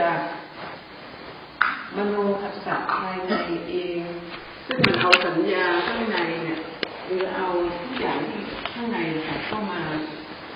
[0.00, 0.18] จาก
[1.96, 3.32] มโนภาษาภายใน
[3.70, 4.02] เอง
[4.66, 6.60] ซึ่งมันเอาสัญญาข้างในเนี่ย
[7.06, 7.46] หรือเอา
[7.80, 8.40] ทุกอย่างที่
[8.74, 8.98] ข้างใน
[9.46, 9.80] เข้ามา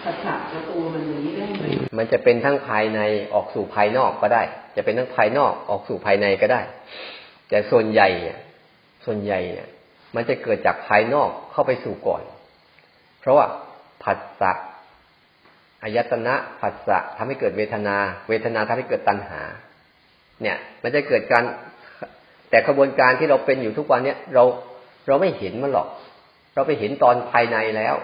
[0.04, 1.64] ภาษากับตัวมันนี้ได้ไหม
[1.98, 3.00] มันจะเป็นทั้งภายใน
[3.34, 4.42] ออกสู่ภายนอกก็ได้
[4.76, 6.60] จะเป็นทั้งภายนอกออกสู่ภายในก็ได้
[7.48, 8.38] แต่ส่วนใหญ่เนี่ย
[9.06, 9.68] ส่วนใหญ่เนี่ย
[10.14, 12.22] มันจะเกิดจากภายนอกเข้าไปสู่ก่อน
[13.20, 13.46] เพราะว่า
[14.02, 14.52] ผัสสะ
[15.82, 17.96] อายตนะผัสสะทำให้เกิดเวทนา
[18.28, 19.40] เวทนาทำให้เกิดตัณหา
[20.42, 21.42] เนี่ย มันจะเกิดการ
[22.50, 24.44] แต่กระบวนการที่เราเป็นอยู่ทุกวันเนี้ยเรา
[25.08, 25.88] เราไม่เห็นมันหรอก
[26.54, 27.94] เราไปเห็นตอนภายในแล้ว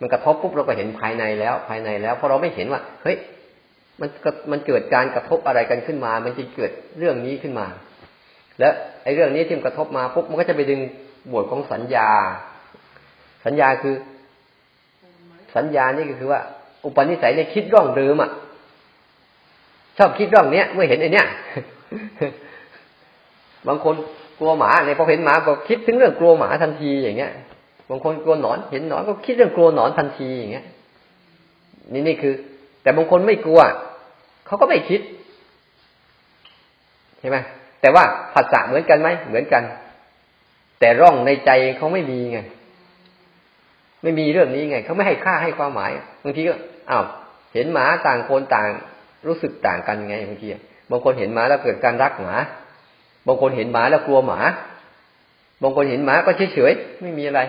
[0.00, 3.16] มันกระทบปุ๊บเราก็เห็นภายในแล้วภายในแล้วเพราะเราไม่เห็นว่า เฮ้ย
[4.00, 4.08] มัน
[4.50, 7.66] มันเกิดการกระทบอะไรกันขึ้นมา มันจะเกิดเรื่องนี้ขึ้นมา
[8.58, 8.72] แล้ว
[9.02, 10.80] ไอ้เรื่องนี้ที่มันกระทบมาปุ๊บมันก็จะไปดึง
[11.30, 12.10] บวชของสัญญา
[13.44, 13.94] สัญญาคือ
[15.56, 16.40] สัญญานี่ก็คือว่า
[16.84, 18.30] อุปนิสัยในคิดร่องเดิมอะ
[19.98, 21.26] ชอบคิดร่องเนี้ยเมื่อเห็นไอ้เนี้ย
[23.68, 23.94] บางคน
[24.38, 27.32] กลัวหมาเนี่ยพอเห็นหมาก็คิดถึงเรื่องกลัวหมาทันทีอย่างเงี้ย
[27.90, 30.66] บางคนกลัวหนอนเห็นหนอนก็คิดเรื่องกลัวหนอนทันทีอย่างเงี้ย
[31.92, 32.34] นี่นี่คือ
[32.82, 33.60] แต่บางคนไม่กลัว
[34.46, 35.00] เขาก็ไม่คิด
[37.20, 37.38] ใช่ไหม
[37.80, 38.04] แต่ว่า
[38.34, 39.62] ภาษาเหมือนกันไหมเหมือนกัน
[40.80, 42.38] แต่ร่องในใจเขาไม่มีไง
[44.02, 45.90] ไม่มีเรื่องนี้ไงเขาไม่ให้ค่าให้ความหมาย
[46.22, 46.54] บางทีก็
[46.90, 47.04] อ้าว
[47.54, 48.66] เห็นหมาต่างคนต่าง
[49.26, 50.48] รู้สึกต่างกันไงบางที
[50.90, 52.34] บางคนเห็นหมาแล้วเกิดการรักหมา
[53.26, 54.40] บางคนเห็นหมาแล้วกลัวหมา
[55.62, 57.40] บางคนเห็นหมาก็เฉยเฉยไม่มีอะไร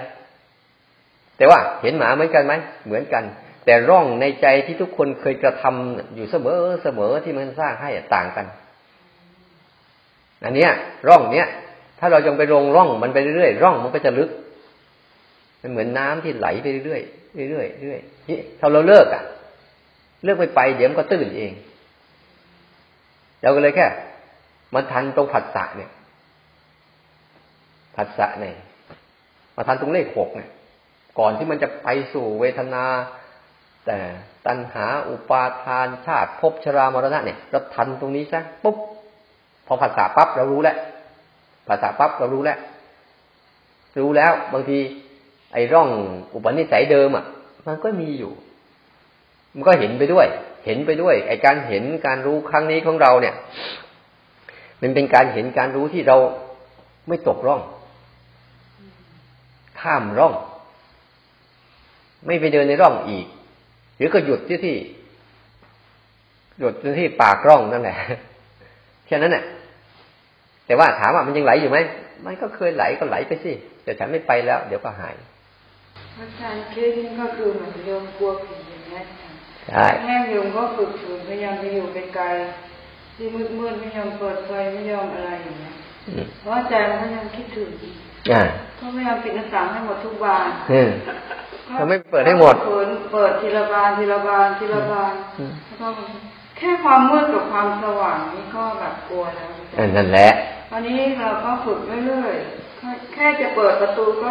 [1.38, 2.54] แต่ว่าเห็นหมาเหมือนกันไหม
[2.86, 3.24] เหมือนกัน
[3.66, 8.46] แต่ร่องในใจที่ทุกคนเคยกระทำอยู่เสมอเสมอที่มันสร้างให้ต่างกัน
[10.44, 10.72] อันเนี้ย
[11.08, 11.48] ร่องเนี้ย
[12.00, 14.30] ถ้าเรายังไปลงร่องมันไปเรื่อยๆร่องมันก็จะลึก
[15.62, 19.24] มันเหมือนน้ำที่ไหลไปเรื่อยๆเรื่อยๆเรื่อยๆถ้าเราเลิกอะ
[20.24, 21.52] เลิกไปไปเดี๋ยวมันก็ตื้นเอง
[23.42, 23.88] เราก็เลยแค่
[24.74, 25.92] มันทันตรงผัสสะเนี่ย
[27.96, 28.56] ผัสสะเนี่ย
[29.56, 30.50] มาทันตรงเลขหกเนี่ย
[31.20, 32.86] ก่อนที่มันจะไปสู่เวทนา
[33.86, 34.00] แต่
[34.48, 38.78] ตัณหาอุปาทานชาติภพชรามรณะเนี่ยเราทันตรงนี้ซะปุ๊บ
[39.68, 40.78] พอภาษาปั๊บเรารู้แล้ว
[41.68, 42.58] ภาษาปั๊บเรารู้แล้ว
[44.00, 44.80] รู้แล้ว บางที
[45.54, 45.90] ไอ้ร่อง
[46.34, 47.26] อุปนิสัยเดิมอะ
[47.68, 48.32] มันก็มีอยู่
[49.54, 50.28] มันก็เห็นไปด้วย
[50.66, 53.36] เห็นไปด้วย ไอ้การเห็นการรู้ครั้งนี้ของเราเนี่ย
[54.82, 56.18] มันเป็นการเห็นการรู้ที่เรา
[57.08, 57.62] ไม่ตกร่อง
[59.80, 60.34] ข้ามร่อง
[62.26, 63.26] ไม่ไปเดินในร่องอีก
[63.98, 64.78] หรือก็หยุดที่ที่
[66.60, 67.98] หยุดที่ปากร่องนั่นแหละ
[69.06, 69.44] แค่นั้นแหละ
[70.66, 71.78] แต่ว่าถามว่ามันยังไหลอยู่ไหม
[72.26, 73.52] มันก็เคยไหลก็ไหลไปสิ
[73.84, 75.16] แต่ฉันไม่ไปแล้ว เดี๋ยวก็หาย
[76.18, 79.02] อาจารย์เคสนี้ก็คือเหมือนโยมกลัวผีอย่างนี้
[79.70, 83.26] ใช่แม่โยมก็ฝึกฝืนพยายามจะอยู่ไกลๆที่
[83.60, 85.74] มืดๆไม่ยอมเปิดไฟไม่ยอมอะไรอย่างเงี้ย
[86.42, 87.70] เพราะใจมันพยายามคิดถึง
[88.80, 90.50] ก็พยายามปิดหน้าต่างให้หมดทุกบาน
[91.76, 95.14] เขาไม่เปิดให้หมดเปิดเปิดทีละบานทีละบานทีละบาน
[95.66, 95.88] แล้วก็
[96.58, 99.50] แค่ความมืดกับความสว่างนี่ก็แบบกลัวแล้ว
[99.96, 100.30] นั่นแหละ
[100.72, 104.30] ตอนนี้เราก็ฝึกเรื่อยๆแค่จะเปิดประตูก็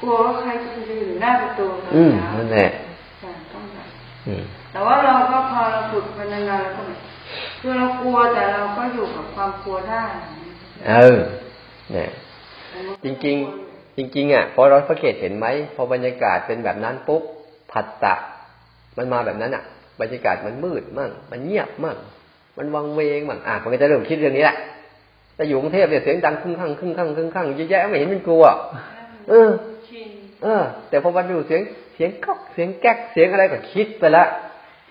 [0.00, 2.70] กลัวว่าใครจะไปอยู่หน้าประตูอืมนั่นแหละ
[4.72, 6.82] แต่ว่าเราก็พอเราฝึกไปนานๆแล้วก็
[7.60, 10.04] คือเรากลัวแต่เราก็อยู่กับความกลัวได้
[10.88, 11.18] เออ
[11.92, 12.10] เนี่ย
[13.04, 17.22] จริง ๆ จริง ๆ อะพอเราสังเกตเห็นไหมพอบรรยากาศเป็นแบบนั้นปุ๊บ
[17.72, 18.14] ผัสสะ
[18.96, 19.64] มันมาแบบนั้นอะ
[20.00, 21.96] บรรยากาศมันมืดมั่งมันเงียบมั่ง
[22.58, 24.56] มันวังเวงมั่งอะมันก็จะเริ่มคิดเรื่องนี้แหละ
[25.36, 28.44] แต่อยู่กรุงเทพเนี่ยเสียงดังครึ่งข้างครึ่งข้างครึ่งข้างเยอะแยะไม่เห็นมันกลัว
[29.28, 29.48] เออ
[30.42, 31.62] เออ แต่พอมาดูเสียง
[31.94, 34.24] เสียงก๊อกเสียงแก๊กเสียงอะไรก็คิดไปละ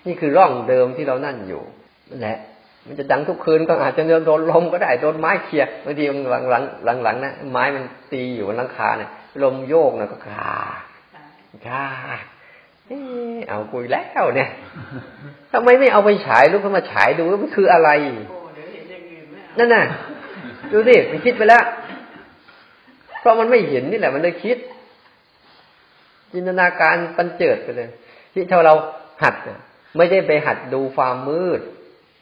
[0.08, 1.62] นี่คือร่องเดิมที่เรานั่นอยู่
[2.10, 2.38] นั่นแหละ
[2.88, 7.84] มันจะดังทุกคืนก็อาจจะโดนลมก็ได้โดนไม้เคียบางทีมันหลังหลังหลังหลังนะไม้มัน
[8.14, 9.10] ตีอยู่บนหลังคาเนี่ย
[9.44, 10.54] ลมโยกนะก็คา
[11.68, 11.86] คา
[13.48, 14.50] เอาคุยแล้วเนี่ย
[15.52, 17.90] ทำไมไม่เอาไปฉายลูกเขามาฉายดูว่ามันคืออะไร
[19.60, 19.84] นั่นน่ะ
[20.72, 21.64] ดูสิมันคิดไปแล้ว
[23.20, 24.58] เพราะมันไม่เห็นนี่แหละ มันเลยคิด
[26.34, 27.90] จินตนาการปันเจิดไปเลย
[28.34, 28.74] ที่เท่าเรา
[29.24, 29.36] หัด
[29.98, 31.62] ไม่ได้ไปหัดดูความมืด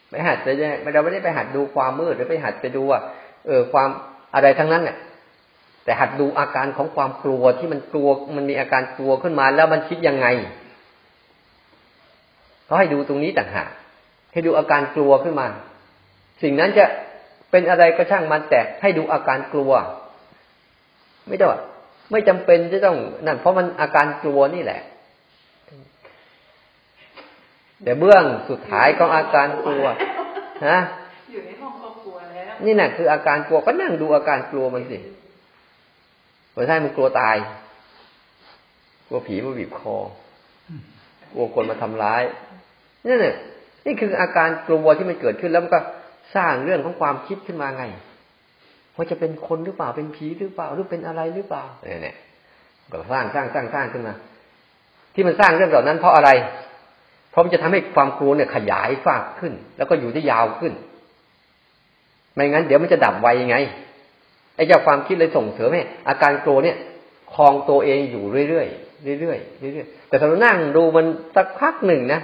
[0.10, 0.48] ไม่หัดไป
[0.82, 3.00] ไม่เราไม่ได้ไปหัดดูความมืดหรือไปหัดไปดูว่า
[3.46, 3.90] เออความ
[4.36, 4.98] อะไรทั้งนั้นเนี่ย
[5.84, 10.28] แต่หัดดูอาการของความกลัวที่มันกลัวมันมีอาการกลัวขึ้นมาแล้วมันคิดยังไง
[12.66, 13.70] เขาให้ดูตรงนี้ต่างหาก
[14.34, 15.48] ให้ดูอาการกลัวขึ้นมา
[16.44, 16.86] สิ่งนั้นจะ
[17.52, 19.72] เป็นอะไรก็ช่างมันแต่ให้ดูอาการกลัว
[21.28, 21.48] ไม่ต้
[22.12, 24.82] ไม่จำเป็นจะต้องนั่นเพราะมันอาการกลัวนี่แหละ
[27.84, 29.86] แต่เบื้องสุดท้ายของอาการกลัว
[30.68, 30.80] ฮะ
[31.32, 34.98] อยู่ในห้องก็กลัวแล้วนี่แหละคืออาการกลัวก็นั่งดูอาการกลัวมันสิ
[36.52, 37.36] เมื่อใช่มันกลัวตาย
[39.08, 39.96] กลัวผีมาบีบคอ
[41.34, 42.24] กลัวคนมาทำร้าย
[43.06, 43.36] นี่เนี่ย
[43.86, 45.80] นี่คืออาการกลัวที่มันเกิดขึ้นแล้วมันก็
[46.36, 47.84] สร้างเรื่องของความคิดขึ้นมาไง
[48.98, 51.64] ว่าจะเป็นคนหรือเปล่าเป็นผีหรือเปล่าหรือเป็นอะไรหรือเปล่า
[52.02, 52.16] เนี่ย
[52.92, 54.14] ก็สร้างสร้างสร้างสร้างขึ้นมา
[55.14, 56.30] ที่มันสร้างเรื่องเหล่านั้นเพราะอะไร
[57.32, 60.74] เพราะมันจะทำให้ความกลัวเนี่ยขยายฟากขึ้น แล้วก็อยู่ได้ยาวขึ้น
[62.34, 63.56] ไม่งั้นเดี๋ยวมันจะดับไวยังไง
[64.56, 66.78] ไอ้เจ้าความคิดเลยส่งเสริมให้อาการกลัวเนี่ย
[67.34, 71.06] คลองตัวเองอยู่เรื่อยๆเรื่อยๆเรื่อยๆแต่ถ้าเรานั่งดูมัน
[71.36, 72.20] สักพักหนึ่งนะ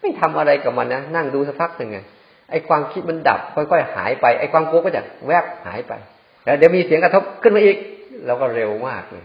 [0.00, 1.98] ไม่ทำอะไรกับมันนะนั่งดูสักพักหนึ่งไง
[2.50, 5.92] ไอ้ความคิดมันดับ ค่อยๆหายไปไอ้ความกลัวก็จะแวบหายไป
[6.44, 7.76] แล้วเดี๋ยวมีเสียงกระทบขึ้นมาอีก
[8.26, 9.24] เราก็เร็วมากเลย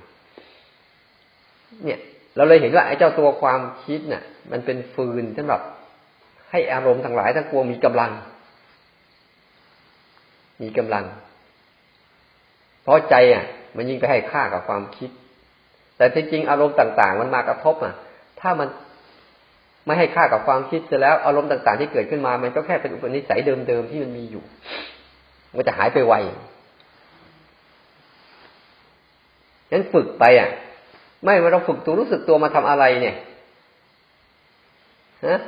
[1.83, 1.99] เนี่ย
[2.35, 5.61] เราเลยเห็นว่าไอ้เจ้าตัวความคิดเนะ่ะ มันเป็นฟืนสำหรับ
[6.51, 8.11] ให้อารมณ์ทั้งหลายทั้งปวงมีกำลัง
[10.61, 11.05] มีกำลัง
[12.83, 13.45] เพราะใจอะ
[13.75, 15.09] มันยิ่งไปให้ค่ากับความคิด
[15.97, 17.95] แต่ที่จริงอารมณ์ต่าง ๆ มันมากระทบอะ
[18.39, 18.67] ถ้ามัน
[19.85, 24.43] ไม่ให้ค่ากับความคิดเสร็จแล้วอารมณ์ต่างๆที่เกิดขึ้นมา มันก็แค่เป็นอุปนิสัยเดิมๆที่มันมีอยู่
[25.55, 26.13] มันจะหายไปไว
[29.71, 30.49] งั้นฝึกไปอะ
[31.23, 33.15] ไม่เราฝึกตัวรู้สึกตัวมาทำอะไรเนี่ย
[35.27, 35.39] ฮะ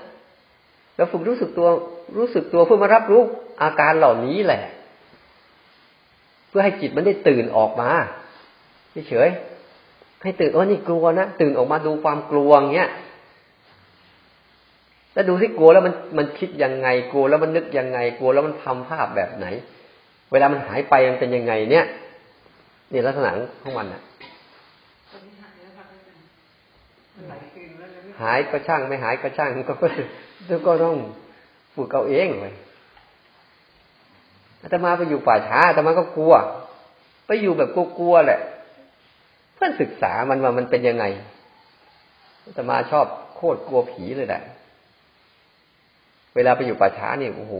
[0.95, 1.67] เราฝึกรู้สึกตัว
[2.17, 3.21] รู้สึกตัวเพื่อมารับรู้
[3.61, 4.61] อาการเหล่านี้แหละ
[6.49, 7.89] เพื่อให้จิตมันได้ตื่นออกมา
[9.09, 9.29] เฉย
[10.23, 12.89] ให้ตื่นอ๋อนี่กลัวนะตื่นออกมาดูความกลัวเงี้ย
[15.17, 19.45] แล้วดูที่กลัวแล้วมันมันคิดยังไงกลัวแล้วมันนึกยังไงกลัวแล้วมันทำภาพแบบไหน
[20.31, 21.85] เวลามันหายไปมันเป็นยังไง เนี่ย
[22.91, 23.29] นี่ลักษณะ
[23.63, 24.01] ของมันอะ
[28.21, 29.87] หายก็ช่างไม่หายก็ช่างก็ก็
[30.67, 30.95] ก็ต้อง
[31.75, 32.53] ฝึกเอาเองเลย
[34.61, 36.33] อาตมาไปอยู่ป่าช้าอาตมาก็กลัว
[37.27, 38.39] ไปอยู่แบบกลัวๆแหละ
[39.55, 41.05] เพื่อนศึกษามันว่ามันเป็นยังไง
[42.45, 43.05] อาตมาชอบ
[43.35, 44.43] โคตรกลัวผีเลยแหละ
[46.37, 47.53] เวลาไปอยู่ป่าช้านี่โอ้โห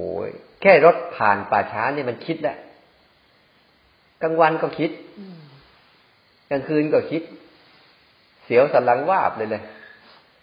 [0.62, 2.58] แค่รถผ่านป่าช้านี่มันคิดแหละ
[4.22, 4.92] กลางวันก็คิด
[6.50, 7.22] กลางคืนก็คิด
[8.44, 9.64] เสียวสันหลังวาบเลยเลย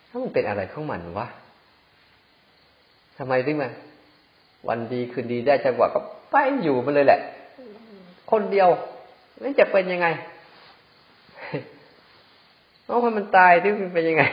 [0.08, 1.26] ถ้ามันเป็นอะไรของมันวะ
[3.18, 3.72] ทำไมถึงมัน
[4.68, 6.00] วันดีคืนดีได้จังหวะก็
[6.30, 7.20] ไปอยู่มันเลยแหละ
[8.30, 8.68] คนเดียว
[9.42, 10.06] นั่นจะเป็นยังไง
[12.84, 14.24] เอาคนมันตายที่เป็นยังไง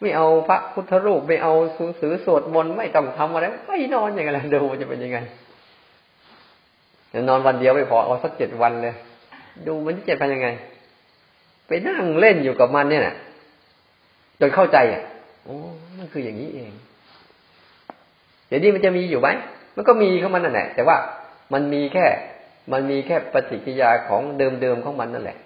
[0.00, 5.18] ไม่เอาพระพุทธรูปไม่เอาสูสือสวดมนต์ไม่ต้องทำอะไรไม่นอนอย่างไรดูจะเป็นยังไง
[7.28, 8.94] นอนวันเดียวไม่พอเอาสักเจ็ดวันเลย
[9.66, 10.48] ดูมันจะเป็นยังไง
[11.66, 13.14] ไปนั่งเล่นอยู่กับมันเนี่ยนะ
[14.40, 15.02] จนเข้าใจอะ
[15.44, 15.56] โอ้
[15.98, 16.70] มันคืออย่างนี้เอง
[18.48, 19.28] เดี๋ยวนี้มันจะมีอยู่ไหม
[19.76, 20.96] มันก็มีของมันนั่นแหละ แต่ว่า
[21.52, 22.06] มันมีแค่
[22.72, 25.38] มันมีแค่ปฏิกิริยาของเดิมๆของมันนั่นแหละ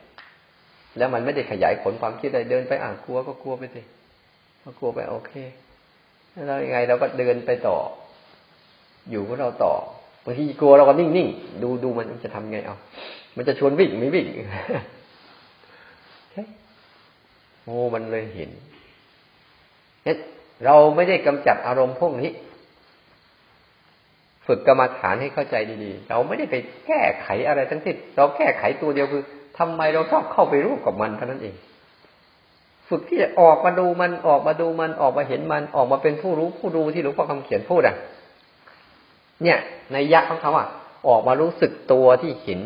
[0.98, 3.82] แล้วมันไม่ได้ขยายผลความคิดอะไรเดินไปอ่านกลัวก็กลัวไปสิ
[4.66, 5.32] พอกลัวไปโอเค
[6.46, 7.76] แล้วยังไงเราก็เดินไปต่อ
[9.10, 9.72] อยู่กับเราต่อ
[10.24, 12.76] บางทีกลัวเราก็นิ่งๆดูดูมันจะทำไงเอา
[13.36, 14.26] มันจะชวนวิ่งไม่วิ่ง
[17.64, 18.50] โอ้มันเลยเห็น
[20.04, 20.08] เน
[20.64, 22.30] เราไม่ได้กำจัดอารมณ์พวกนี้
[24.46, 26.56] ฝึกกรรมฐานให้เข้าใจดีๆ เราไม่ได้ไป
[26.86, 29.22] แก้ไขอะไรทั้งสิ้นเราแก้ไขตัวเดียวคือ
[29.58, 31.54] ทำไมเราชอบเข้าไปรู้กับมันเท่านั้นเอง
[32.88, 37.96] ฝึกที่จะออกมาดูมันออกมาดูมันออกมาเห็นมันออกมาเป็นผู้รู้ผู้ดูที่หลวงพ่อคำเขียนพูดอะ
[39.42, 39.58] เนี่ย
[39.92, 40.68] ในยักษ์ของเขาอะ
[41.08, 42.60] ออกมารู้สึกตัวที่เห็น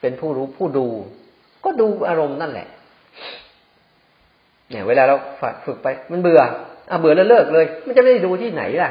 [0.00, 0.86] เป็นผู้รู้ผู้ดู
[1.64, 2.68] ก็ดูอารมณ์นั่นแหละ
[4.70, 5.16] เนี่ย เวลาเรา
[5.66, 6.40] ฝึกไป มันเบื่อ
[6.90, 8.90] อะเบื่อแล้วเลิกเลย มันจะไม่ได้ดูที่ไหนล่ะ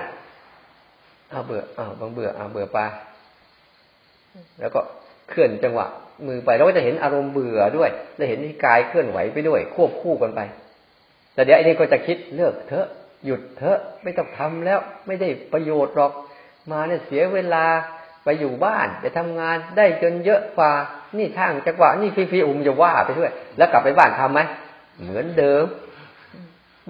[1.30, 2.80] เอาเบื่ออ้าบางเบื่ออ้าเบื่อไป
[4.60, 4.80] แล้วก็
[5.30, 5.88] เคลื่อนจังหวะ
[6.28, 10.40] มือไปเราก็จะเห็นอารมณ์เบื่อด้วยและเห็นที่กายเคลื่อนไหวไปด้วย ควบคู่กันไป
[11.34, 12.88] แต่เดี๋ยวไอ้นี่ก็จะคิดเลิกเถอะ
[13.26, 16.12] หยุดเถอะไม่ต้องทำแล้ว ไม่ได้ประโยชน์หรอก
[16.72, 17.66] มาเนี่ยเสียเวลา
[18.24, 20.72] ไปอยู่บ้านไปทำงานได้จนเยอะกว่า
[21.18, 24.42] นี่ทางจังหวะนี่ฟรีๆอุ้มจะว่าไปด้วย แล้วกลับไปบ้านทํำไหม
[25.02, 25.66] เหมือนเดิม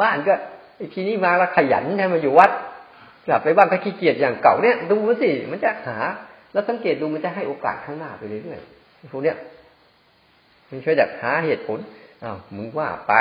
[0.02, 0.34] บ้านก็
[0.94, 2.52] ทีนี้มาแล้วขยันให้มาอยู่วัด
[3.28, 5.98] กลับไปบ้านก็ขี้เกียจอย่างเก่าเนี่ย ดูสิมันจะหา
[6.54, 8.77] แล้วสังเกตดูมันจะให้โอกาสข้างหน้าไปเรื่อยๆ
[9.12, 9.38] พวกเนี้ย
[10.70, 11.80] มันช่วยดักหาเหตุผล
[12.24, 13.13] อ้าวมึงว่าไป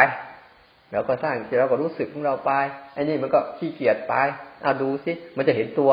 [0.92, 2.50] เราก็สร้างเราก็รู้สึกของเราไป
[2.94, 4.14] ไอ้นี่มันก็ขี้เกียจไป
[4.62, 5.90] เอาดูสิมันจะเห็นตัว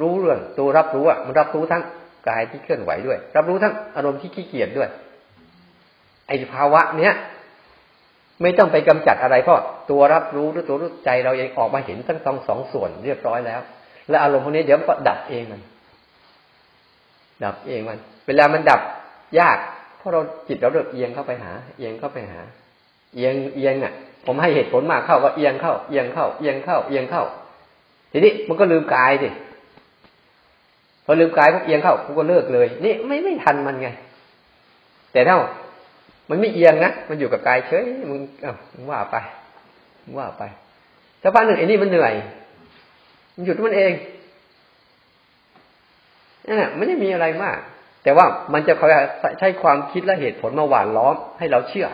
[0.00, 1.82] รู้เรื่องตัวรับรู้อะมันรับรู้ทั้ง
[2.28, 4.88] กายที่เคลื่อนไหวด้วย รับรู้ทั้งอารมณ์ที่ขี้เกียจด้วย
[6.26, 7.14] ไอ้ภาวะเนี้ย
[8.42, 9.60] ไม่ต้องไปกำจัดอะไรเพราะ
[9.90, 13.60] ตัวรับรู้หรือตัวรู้ใจเราเองออกมาเห็นทั้งสองสองส่วนเรียบร้อยแล้ว
[14.08, 15.60] และอารมณ์พวกนี้เดี๋ยวก็ดับเองมัน
[17.44, 18.80] ดับเองมัน เวลามันดับ
[19.38, 19.58] ยาก
[19.98, 22.40] เพราะเราจิตเราเริ่มเอียงเข้าไปหา เอียงเข้าไปหา
[23.14, 23.92] เอียงเอียงอะ
[24.26, 27.24] ผมให้เหตุผลมากเข้าก็เอียงเข้า เอียงเข้า เอียงเข้า เอียงเข้า
[28.12, 29.28] ทีนี้มันก็ลืมกายดิ
[31.04, 33.88] พอลืมกายพวกเอียงเข้ากูก็เลิกเลย นี่ไม่ไม่ทันมันไง
[35.12, 35.36] แต่ถ้า
[36.30, 38.54] มันไม่เอียงนะมันอยู่กับกายเฉยมึงเอ้า
[38.90, 39.16] ว่าไป
[40.04, 40.42] มึงว่าไป
[41.22, 42.14] สักพักหนึ่งไอ้นี่มันเหนื่อย
[43.34, 43.92] มันหยุดมันเอง
[46.46, 47.58] นั่นแหละไม่ได้มีอะไรมาก
[48.02, 48.90] แต่ว่ามันจะคอย
[49.38, 51.88] ใช้ความคิดและเหตุผลมาหวานล้อมให้เราเชื่อ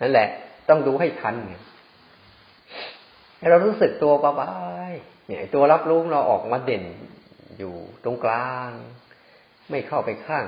[0.00, 0.28] นั่นแหละ
[0.68, 1.62] ต้องดูให้ทันเนี่ย
[3.38, 4.42] ให้เรารู้สึกตัวไป
[5.26, 6.84] เนี่ยตัวรับรู้เราออกมาเด่น
[7.58, 7.74] อยู่
[8.04, 8.70] ตรงกลาง
[9.70, 10.46] ไม่เข้าไปข้าง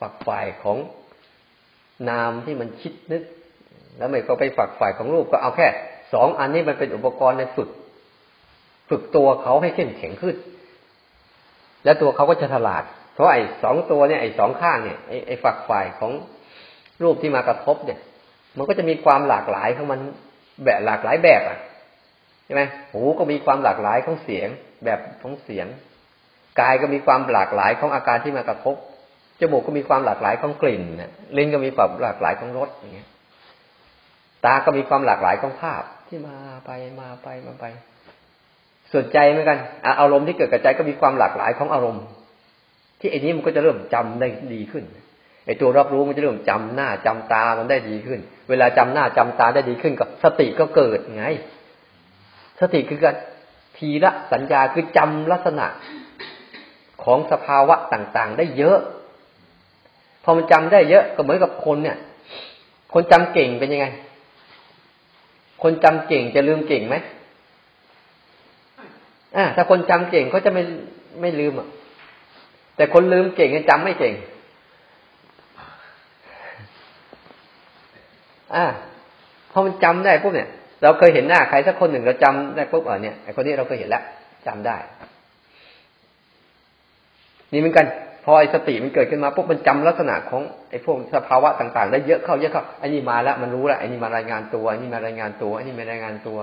[0.00, 0.78] ฝักฝ่ายของ
[2.10, 3.22] นามที่มันคิดนึก
[3.98, 5.68] แล้วไม่ก็ไปฝักฝ่ายของรูปก็เอาแค่
[6.12, 7.70] สองอันนี้มันเป็นอุปกรณ์ในฝึก
[8.90, 10.36] ฝึกตัวเขาให้เข้มแข็งขึ้น
[11.84, 12.82] แล้วตัวเขาก็จะฉลาด
[13.14, 16.12] เพราะไอ้สองตัวเนี่ยไอ้สองข้างเนี่ยไอ้ไอ้ฝักฝ่ายของ
[17.02, 17.98] รูปที่มากระทบเนี่ย
[18.56, 20.00] มันก็จะมีความหลากหลายของมัน
[20.64, 21.58] แบบหลากหลายแบบอะ
[22.44, 24.48] ใช่ไหมหูก็มีความหลากหลายของเสียง
[24.84, 25.66] แบบของเสียง
[26.60, 28.76] กายก็มีความหลากหลายของอาการที่มากระทบ
[29.40, 30.82] จมูกก็มีความหลากหลายของกลิ่น
[31.36, 33.08] ลิ้นก็มีความหลากหลายของรสอย่างเงี้ย
[34.44, 36.70] ตาก็มีความหลากหลายของภาพที่มาไป
[37.00, 37.64] มาไปมาไป
[38.92, 39.58] ส่วนใจเหมือนกัน
[40.00, 42.04] อารมณ์ที่เกิดกับใจก็มีความหลากหลายของอารมณ์
[43.00, 44.84] ที่ไอ้นี้มันก็จะเริ่มจำได้ดีขึ้น
[45.46, 51.24] ไอ้ตัวรับรู้มันจะเริ่มจำหน้าจำตามันได้ดีขึ้น เวลาจำหน้าจำตาได้ดีขึ้นกับสติก็เกิดไง
[52.60, 53.14] สติคือการ
[53.76, 55.66] ทีละสัญญาคือจำลักษณะ
[57.04, 58.78] ของสภาวะต่างๆ ได้เยอะ
[60.24, 61.98] พอมันจำได้เยอะก็เหมือนกับคนเนี่ย
[62.94, 63.86] คนจำเก่งเป็นยังไง
[65.62, 66.96] คนจำเก่งจะลืมเก่งไหม
[69.36, 70.62] อ่าถ้าคนจำเก่งเขาจะไม่
[71.20, 71.68] ไม่ลืมอะ
[72.76, 74.14] แต่คนลืมเก่งจำไม่เก่ง
[78.54, 78.64] อ่า
[79.52, 80.48] พอมันจำได้ปุ๊บเนี่ย
[80.82, 84.02] เราเคยเห็นหน้าใครสักคนหนึ่งเราจำได้ปุ๊บเออเนี่ยไอคนนี้เราเคยเห็นแล้ว
[84.46, 84.76] จำได้
[87.52, 87.86] นี่เหมือนกัน
[88.24, 96.38] พอไอสติมันเกิดขึ้นมาปุ๊บมันจำลักษณะของไอพวกสภาวะต่าง ๆ ได้เยอะเข้าเยอะเข้าไอ้นี่มาแล้วมันรู้แล้วไอ้นี่มารายงานตัวไอ้นี่มารายงานตัวไอ้นี่มารายงานตัว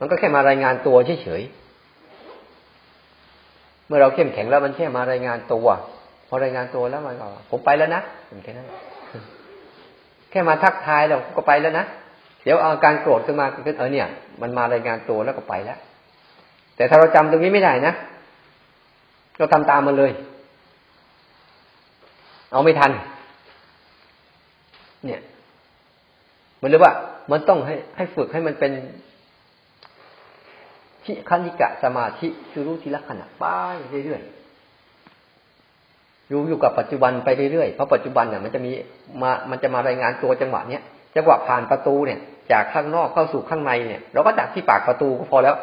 [0.00, 1.65] มันก็แค่มารายงานตัวเฉยๆ
[3.86, 5.66] เมื่อเราเข้มแข็งแล้วมันแค่มารายงานตัว
[6.28, 8.02] พอรายงานตัวแล้วมันก็ผมไปแล้วนะ
[8.44, 8.66] แค่นั้น
[10.30, 11.84] แค่มาทักทายเราก็ไปแล้วนะ
[12.44, 14.08] เดี๋ยวอาการโกรธขึ้นมาขึ้นเออเนี่ย
[14.42, 15.78] มันมารายงานตัวแล้วก็ไปแล้ว
[16.76, 17.92] แต่ถ้าเราจำตรงนี้ไม่ได้นะ
[19.38, 20.12] เราทำตามมันเลย
[22.52, 22.90] เอาไม่ทัน
[25.06, 25.20] เนี่ย
[26.60, 26.94] มันเรียกว่า
[27.30, 28.72] มันต้องให้ให้ฝึกให้มันเป็น
[31.06, 33.44] ทิคณิกะสมาธิคือรู้ทีละขณะไป
[34.04, 38.70] เรื่อยๆรู้อยู่กับปัจจุบันไปเรื่อยๆเพราะปัจจุบันเนี่ยมันจะมี
[39.22, 40.82] มามันจะมารายงานตัวจังหวะเนี้ย
[41.16, 42.18] จังหวะผ่านประตูเนี่ย
[42.52, 45.56] จากข้างนอกเข้าสู่ข้างในเนี่ยเราก็ดักที่ปากประตูก็พอแล้ว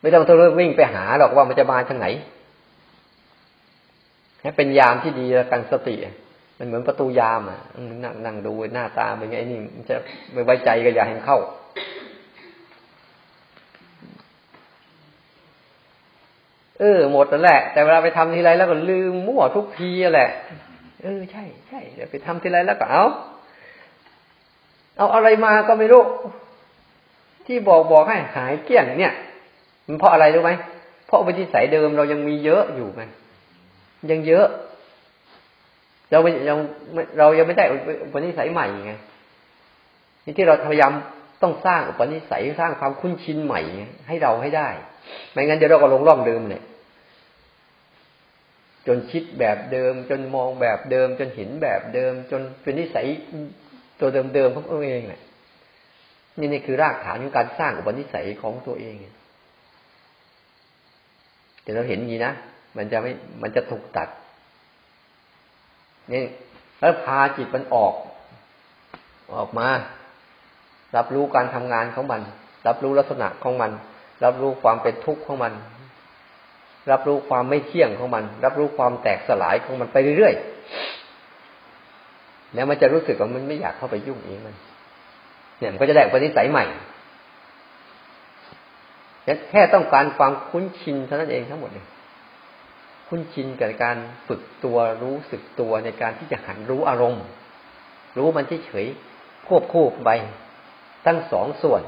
[0.00, 2.06] ไม่ต้องต้องวิ่งไปหาหรอกว่ามันจะมาทางไหน
[4.42, 5.94] ให้เป็นยามที่ดีกันสติ
[6.58, 7.60] มันเหมือนประตูยามอะ
[8.04, 9.96] นั่งนั่งดูหน้าตาเป็นไงนี่มันจะ
[10.32, 11.38] ไม่ไว้ใจก็อย่าให้เข้า
[16.80, 20.30] เออ หมดแล้วแหละ แต่เวลาไปทำทีไรแล้วก็ลืมมั่วทุกทีแหละ
[21.02, 23.04] เออใช่ใช่เดี๋ยวไปทำทีไรแล้วก็เอา
[24.96, 26.02] เอาอะไรมาก็ไม่รู้
[27.46, 29.14] ที่บอกบอกให้หายเกลี้ยงเนี่ย
[29.86, 30.52] มันเพราะอะไรรู้ไหม
[31.06, 33.02] เพราะวิธีสัยเดิมเรายังมีเยอะอยู่ไง
[34.10, 34.46] ยังเยอะ
[36.10, 36.18] เรา
[36.48, 36.58] ยัง
[37.18, 37.64] เรายังไม่ได้
[38.02, 38.92] อุปนิสัยใหม่ไง
[40.38, 40.92] ที่เราพยายาม
[41.42, 43.60] ต้องสร้างอุปนิสัยสร้างความคุ้นชินใหม่
[44.08, 44.68] ให้เราให้ได้
[45.32, 46.62] ไม่งั้นเดี๋ยวเราก็ลงร่องเดิมเนี่ย
[48.86, 53.06] จนคิดแบบเดิม จนมองแบบเดิม จนเห็นแบบเดิม จนเป็นนิสัย
[54.00, 55.22] ตัวเดิมๆของตัวเองเนี่ย
[56.38, 58.94] นี่นี่คือรากฐานของการสร้างอุปนิสัยของตัวเอง
[61.62, 62.32] แต่เราเห็นอย่างนี้นะ
[62.76, 63.12] มันจะไม่
[63.42, 64.08] มันจะถูกตัด
[66.14, 66.24] นี่
[66.80, 67.94] แล้วพาจิตมันออก
[69.34, 69.68] ออกมา
[70.96, 72.20] รับรู้การทำงานของมัน
[72.66, 73.70] รับรู้ลักษณะของมัน
[74.24, 75.52] รับรู้ความเป็นทุกข์ของมัน
[76.90, 84.56] รับรู้ความไม่เที่ยงของมัน รับรู้ความแตกสลายของมันไปเรื่อยๆแล้วมันจะรู้สึกว่ามันไม่อยากเข้าไปยุ่งเองมัน
[85.58, 86.64] เนี่ยมันก็จะได้ปฏิสัยใหม่
[89.50, 91.86] แค่ต้องการความคุ้นชินเท่านั้นเองทั้งหมดเลย
[93.08, 93.96] คุ้นชินกับการ
[94.28, 97.24] ฝึกตัวรู้สึกตัวในการที่จะหันรู้อารมณ์
[98.16, 100.10] รู้มันเฉยๆควบคู่ไป
[101.06, 101.82] ทั้งสองส่วน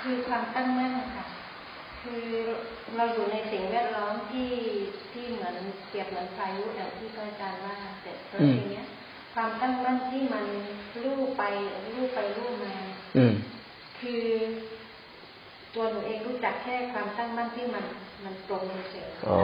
[0.00, 1.24] คือความตั้งมั่นค่ะ
[2.02, 2.24] คือ
[2.96, 4.50] เราอยู่ในสิ่งแวดล้อมที่
[5.12, 5.56] ที่เหมือน
[5.88, 8.86] เปรียบเหมือนพายุอย่างที่อาจารย์ว่าแต่ทีเนี้ย
[9.34, 10.46] ความตั้งมั่นที่มัน
[11.02, 11.42] ลู่ไป
[11.94, 12.74] ลู่ไปลู่มา
[13.16, 13.32] อืม
[14.00, 14.24] คือ
[15.74, 17.84] ตัวหนูเองรู้จักแค่ความตั้งมั่นที่มัน
[18.24, 19.40] มันตรงเฉยๆอ๋อ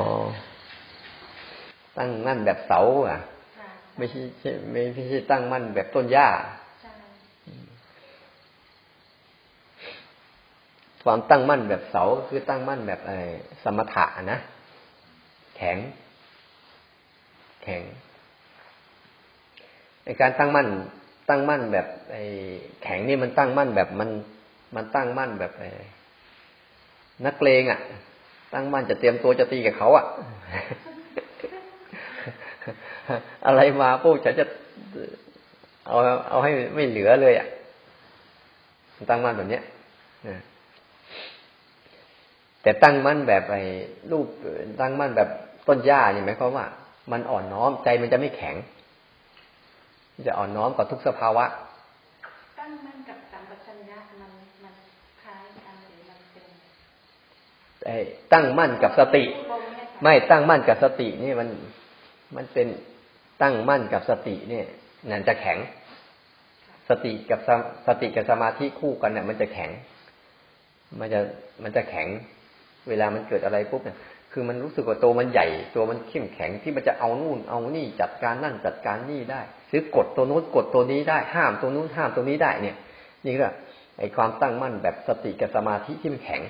[1.96, 3.20] ตั้งมั่นแบบเสาอะค่ะ
[3.98, 4.20] ไม่ใช่
[4.70, 6.28] ไม่ไม่ใช่ตั้งมั่นแบบต้นหญ้า
[6.82, 6.90] ใช่
[11.04, 13.18] ความตั้งมั่นแบบเสาคือตั้งมั่นแบบไอ้
[13.62, 14.38] สมถะนะ
[15.56, 15.78] แข็ง
[17.62, 17.82] แข็ง
[20.04, 20.66] ไอการตั้งมั่น
[21.28, 22.22] ตั้งมั่นแบบไอ้
[22.82, 24.10] แข็งนี่มันตั้งมั่นแบบมัน
[24.76, 25.70] มันตั้งมั่นแบบไอ้
[27.26, 27.80] นักเลงอะ
[28.54, 30.04] ตั้งมั่นจะเตรียมตัวจะตีกับเขาอะ
[33.46, 34.44] อะไรมาพวกฉันจะ
[35.86, 35.96] เอา
[36.28, 37.48] เอาให้ไม่เหลือเลยอะ
[39.10, 39.62] ตั้งมั่นแบบเนี้ย
[40.28, 40.36] นะ
[42.62, 43.62] แต่ตั้งมั่นแบบไอ้
[44.10, 44.26] รูป
[44.80, 45.28] ตั้งมั่นแบบ
[45.68, 46.66] ต้นหญ้าเนี่ยหมายความว่า
[47.12, 48.56] มันอ่อนน้อมใจมันจะไม่แข็ง
[50.26, 51.44] จะอ่อนน้อมกับทุกสภาวะ
[52.60, 54.30] ตั้งมั่นกับสัมปชัญญะมัน
[54.64, 54.74] มัน
[55.22, 56.44] คล้ายกันหรือมันเป็น
[57.86, 57.96] ไอ้
[58.32, 61.48] ตั้งมั่นกับสติตรงเนี่ยค่ะไม่ตั้งมั่นกับสตินี่มัน
[62.36, 62.66] มันเป็น
[63.42, 64.66] ตั้งมั่นกับสติเนี่ย
[65.10, 65.58] นั่นจะแข็ง
[66.88, 67.50] สติกับส
[67.86, 69.70] สติกับสมาธิคู่กันเนี่ยมันจะแข็ง
[71.00, 71.20] มันจะ
[71.62, 72.08] มันจะแข็ง
[72.88, 73.98] เวลามันเกิดอะไรปุ๊บเนี่ย
[74.32, 82.76] คือมันรู้สึกว่าตัวมันใหญ่ ตัวมันเข้มแข็งที่มันจะเอานู่นเอานี่จัดการนั่นจัดการนี่ได้หรือกดตัวนู้นกดตัวนี้ได้ห้ามตัวนู้นห้ามตัวนี้ได้เนี่ย
[83.26, 83.48] นี่ก็
[83.98, 86.42] ไอความตั้งมั่นแบบสติกับสมาธิที่มันแข็ง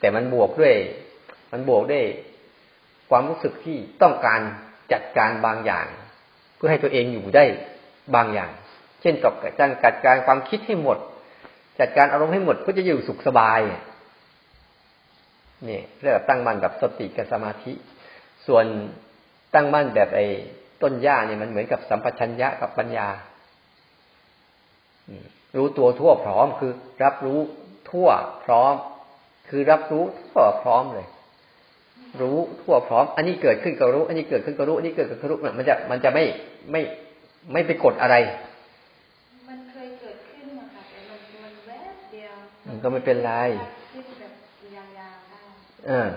[0.00, 0.74] แต่มันบวกด้วย
[1.52, 2.04] มันบวกด้วย
[3.10, 4.40] ความรู้สึกที่ต้องการ
[4.92, 5.86] จัดการบางอย่าง
[6.56, 7.44] เพื่อให้ตัวเองอยู่ได้
[8.14, 8.50] บางอย่าง
[9.00, 9.32] เช่นกับ
[9.84, 10.98] จัดการความคิดให้หมด
[11.80, 13.60] จัดการอารมณ์ให้หมดเพื่อจะอยู่สุขสบาย
[15.68, 17.72] นี่เรียกตั้งมั่นกับสติกับสมาธิ
[18.46, 18.64] ส่วน
[19.54, 20.26] ตั้งมั่นแบบไอ้
[20.82, 23.08] ต้นหญ้าเนี่ยมันเหมือนกับสัมปชัญญะกับปัญญา
[25.56, 26.72] รู้ตัวทั่วพร้อมคือ
[27.04, 27.40] รับรู้
[27.90, 28.08] ทั่ว
[28.44, 28.74] พร้อม
[29.48, 31.06] คือรับรู้ทั่วพร้อมเลย
[32.20, 36.24] รู้ทั่วพร้อม อันนี้เกิดขึ้นก็รู้ อันนี้เกิดขึ้นก็รู้ อันนี้เกิดขึ้นก็รู้มันจะมันจะไม่
[36.72, 36.80] ไม่
[37.52, 38.16] ไม่ไปกดอะไร
[39.48, 42.34] มันเคยเกิดขึ้นมาค่ะแต่มันมันแวบเดียว
[42.68, 43.32] มันก็ไม่เป็นไร
[43.92, 44.32] ขึ้นแบบ
[44.76, 45.38] ยาวๆได้
[45.86, 46.08] เออ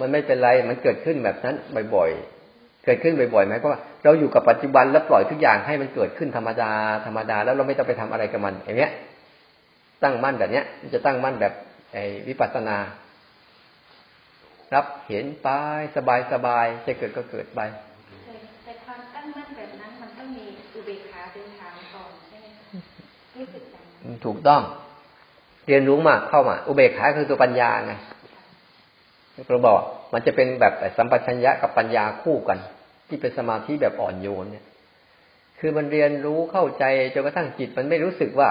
[0.00, 1.56] มันไม่เป็นไร มันเกิดขึ้นแบบนั้น
[1.94, 6.72] บ่อยๆ เกิดขึ้นบ่อยๆไหมเพราะว่าเราอยู่กับปัจจุบันแล้วปล่อยทุกอย่างให้มันเกิดขึ้นธรรมดา
[7.06, 8.90] ธรรมดา แล้วเราไม่ต้องไปทำอะไรกับมันอย่างเนี้ย
[10.02, 11.52] ตั้งมั่นแบบเนี้ย มันจะตั้งมั่นแบบ
[11.92, 12.76] ไอ้วิปัสสนา
[14.74, 15.48] รับเห็นไป
[15.96, 17.60] สบายสบายจะเกิดก็เกิดไป
[18.26, 22.64] แต่แต่ความตั้งมั่นแบบนั้นมันต้องมีอุเบกขาเป็นฐานก่อนใช่ไหมคะ
[23.36, 24.62] รู้สึกอย่างนั้นถูกต้อง
[25.66, 27.92] เรียนรู้มาเข้ามา อุเบกขาคือตัวปัญญาไง
[29.48, 29.78] เราบอก
[30.12, 32.58] มันจะเป็นแบบสัมปชัญญะกับปัญญาคู่กัน
[33.08, 34.64] ที่เป็นสมาธิแบบอ่อนโยนเนี่ย
[35.58, 38.48] คือมันเรียนรู้เข้าใจจนกระทั่งจิตมันไม่รู้สึกว่า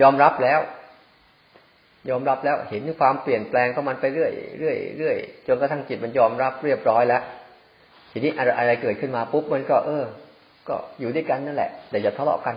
[0.00, 0.60] ยอมรับแล้ว
[2.08, 7.22] ยอมรับแล้วเห็นความเปลี่ยนแปลงของมันไปเรื่อยเรื่อยเรื่อยจนกระทั่งจิตมันยอมรับเรียบร้อยแล้ว
[8.10, 10.04] ทีนี้อะไรอะไรเกิดขึ้นมาปุ๊บมันก็ เออ
[10.68, 12.56] ก็อยู่ด้วยกันนั่นแหละ แต่อย่าทะเลาะกัน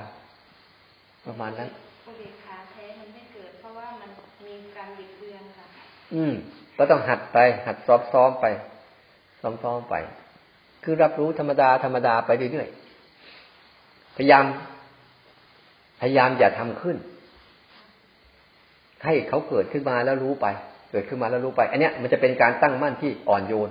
[1.25, 1.69] ประมาณนั้น
[2.05, 4.09] อุเบกขาแท้มันไม่เกิดเพราะว่ามัน
[4.47, 5.65] มีการบิดเบือนค่ะ
[6.13, 6.33] อืม
[6.77, 8.45] ก็ต้องหัดไป หัดซ้อมซ้อมไป
[9.41, 9.95] ซ้อมซ้อมไป
[10.83, 14.45] คือรับรู้ธรรมดาธรรมดาไปเรื่อยๆพยายาม
[16.01, 16.97] พยายามอย่าทำขึ้น
[19.05, 20.47] ให้เขาเกิดขึ้นมาแล้วรู้ไป
[20.91, 23.69] เกิดขึ้นมาแล้วรู้ไป อันเนี้ยมันจะเป็นการตั้งมั่นที่อ่อนโยน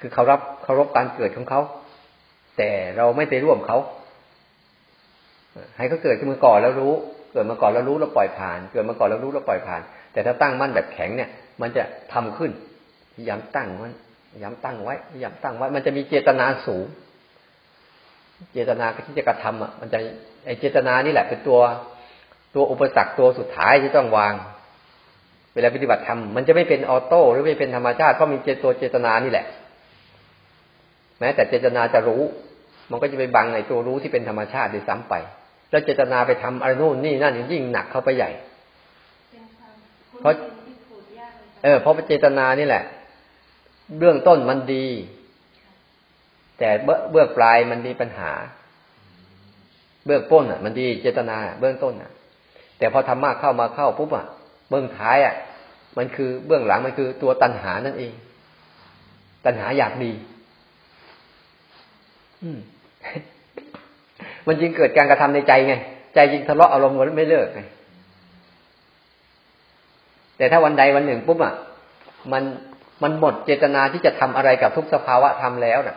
[0.00, 1.60] คือเขารับเคารพการเกิดของเขา
[2.58, 3.78] แต่เราไม่ไปร่วมเขา
[5.76, 6.94] ให้เขาเกิดขึ้นมาก่อนแล้วรู้
[7.32, 9.80] เกิดมาก่อนแล้วรู้แล้วปล่อยผ่าน เกิดมาก่อนแล้วรู้แล้วปล่อยผ่าน
[10.12, 12.50] แต่ถ้าตั้งมั่นแบบแข็งเนี่ย มันจะทำขึ้น
[13.14, 13.92] พยายามตั้งมัน
[14.32, 16.86] พยายามตั้งไว้พยายามตั้งไว้ มันจะมีเจตนาสูง
[18.52, 19.98] เจตนาที่จะกระทำอะ มันจะ
[20.46, 21.60] ไอเจตนานี่แหละเป็นตัว
[22.54, 24.34] ตัวอุปสรรคตัวสุดท้ายที่ต้องวาง
[25.54, 29.46] เวลาปฏิบัติธรรมมันจะไม่เป็นออโต้หรือไม่เป็นธรรมชาติเพราะมีเจตัวเจตนานี่แหละ
[31.20, 32.22] แม้แต่เจตนาจะรู้
[32.90, 35.14] มันก็จะไปบังในตัวรู้ที่เป็นธรรมชาติด้วยซ้ำไป
[35.70, 38.30] แล้วเจตนาไปทำอะไรโน่นนี่นั่นยิ่งหนักเข้าไปใหญ่
[40.20, 40.32] เพราะ
[41.64, 42.84] เออเพราะเจตนานี่แหละ
[43.98, 44.86] เบื้องต้นมันดี
[46.58, 48.32] แต่เบื้องเบื้องปลายมันมีปัญหา
[50.06, 52.10] เบื้องต้นอะ มันดีเจตนาเบื้องต้นอะ
[52.78, 54.24] แต่พอทำมากเข้ามาเข้าปุ๊บอะ
[54.70, 55.34] เบื้องท้ายอะ
[55.98, 58.12] มันคือเบื้องหลังมันคือตัวตัณหานั่นเอง
[59.44, 60.12] ตัณหาอยากดี
[62.42, 62.58] อืม
[64.46, 65.74] มันจึงเกิดการกระทำในใจไง
[66.14, 67.60] ใจจึงทะเลาะอารมณ์กันไม่เลิกไง
[70.36, 71.54] แต่ถ้าวันใดวันหนึ่งปุ๊บอะ
[72.32, 72.42] มัน
[73.02, 75.96] มันหมดเจตนาที่จะทำอะไรกับทุกสภาวะทำแล้วน่ะ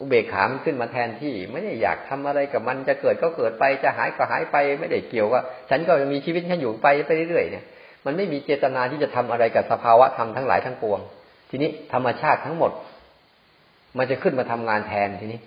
[0.00, 7.64] อุเบกขามันขึ้นมาแทนที่ ไม่ได้อยากทำอะไรกับมันจะเกิดก็เกิดไปจะหายก็หายไปไม่ได้เกี่ยวว่า ฉันก็มีชีวิตฉันอยู่ไปไปเรื่อยๆเนี่ย
[8.06, 11.00] มันไม่มีเจตนาที่จะทำอะไรกับสภาวะธรรมทั้งหลายทั้งปวง
[11.50, 12.72] ทีนี้ธรรมชาติทั้งหมด
[13.98, 15.40] มันจะขึ้นมาทำงานแทนทีนี้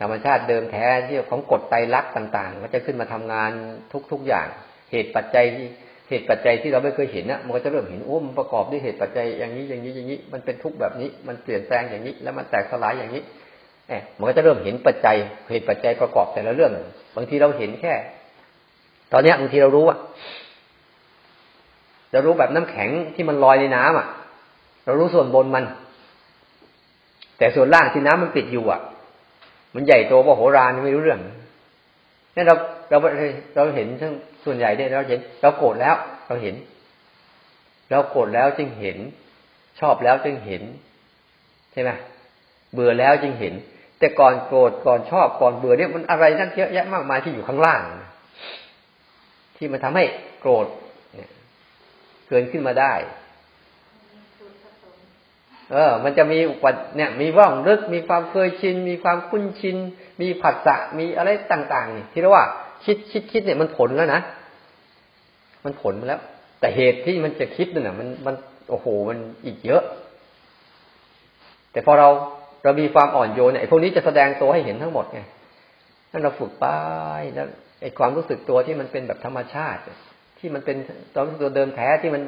[0.00, 3.50] ธรรมชาติเดิมแท้ที่ของกฎไตรลักษณ์ต่าง ๆ มันจะขึ้นมาทำงาน
[4.12, 4.46] ทุกๆอย่าง
[4.90, 5.66] เหตุปัจจัยที่
[6.10, 13.22] เหตุปัจจัยที่เราไม่เคยเห็นนะมันก็จะเริ่มเห็นโอ้มันประกอบด้วยเหตุปัจจัยอย่างนี้อย่างนี้อย่างนี้ มันเป็นทุกข์แบบนี้ มันเปลี่ยนแปลงอย่างนี้ แล้วมันแตกสลายอย่างนี้
[13.88, 15.16] แอบมันก็จะเริ่มเห็นปัจจัย
[15.50, 16.72] เหตุปัจจัยประกอบแต่ละเรื่อง
[17.16, 17.94] บางทีเราเห็นแค่
[19.12, 19.96] ตอนนี้บางทีเรารู้ว่า
[22.12, 24.06] เรารู้แบบน้ำแข็งที่มันลอยในน้ำอะ
[24.84, 25.64] เรารู้ส่วนบนมัน
[27.38, 28.80] แต่ส่วนล่างที่น้ำมันติดอยู่อะ
[29.74, 31.20] มันใหญ่โตว่าโหรานไม่รู้เรื่อง
[32.36, 32.54] นี่เรา
[32.90, 32.98] เรา
[33.56, 34.12] เราเห็นทั้ง
[34.44, 35.94] ส่วนใหญ่เนี่ยเราเห็น เราโกรธแล้ว
[36.26, 36.54] เราเห็น
[37.90, 38.98] เราโกรธแล้วจึงเห็น
[39.80, 40.62] ชอบแล้วจึงเห็น
[41.72, 41.90] ใช่ไหม
[42.72, 43.54] เบื่อแล้วจึงเห็น
[43.98, 47.82] แต่ก่อนโกรธก่อนชอบก่อนเบื่อเนี่ยมันอะไรนั่นเยอะแยะมากมายที่อยู่ข้างล่าง
[49.56, 50.04] ที่มันทำให้
[50.40, 50.66] โกรธ
[51.14, 51.30] เนี่ย
[52.28, 52.94] เกินขึ้นมาได้
[55.72, 59.76] เออ มันจะมีปัดเนี่ย มีว่องลึกมีความเคยชิน มีความคุ้นชิน
[60.20, 62.46] มีผัสสะมีอะไรต่าง ๆ นี่ที่เรียกว่า
[62.84, 64.20] คิดคิดคิดเนี่ยมันผลแล้วนะ
[65.64, 66.20] มันผลมาแล้ว
[66.60, 68.34] แต่เหตุที่มันจะคิดนั่นน่ะมันมัน
[68.70, 69.82] โอ้โหมันอีกเยอะ
[71.72, 72.08] แต่พอเรา
[72.64, 75.20] เรามีความอ่อนโยนเนี่ยพวกนี้จะแสดงตัวให้เห็นทั้งหมดไง
[76.12, 76.66] นั่นเราฝึกไป
[77.34, 77.46] แล้ว
[77.80, 79.80] ไอ้ความรู้สึกตัวที่มันเป็นแบบธรรมชาติ
[80.38, 80.76] ที่มันเป็น
[81.40, 82.22] ตัวเดิมแท้ที่มัน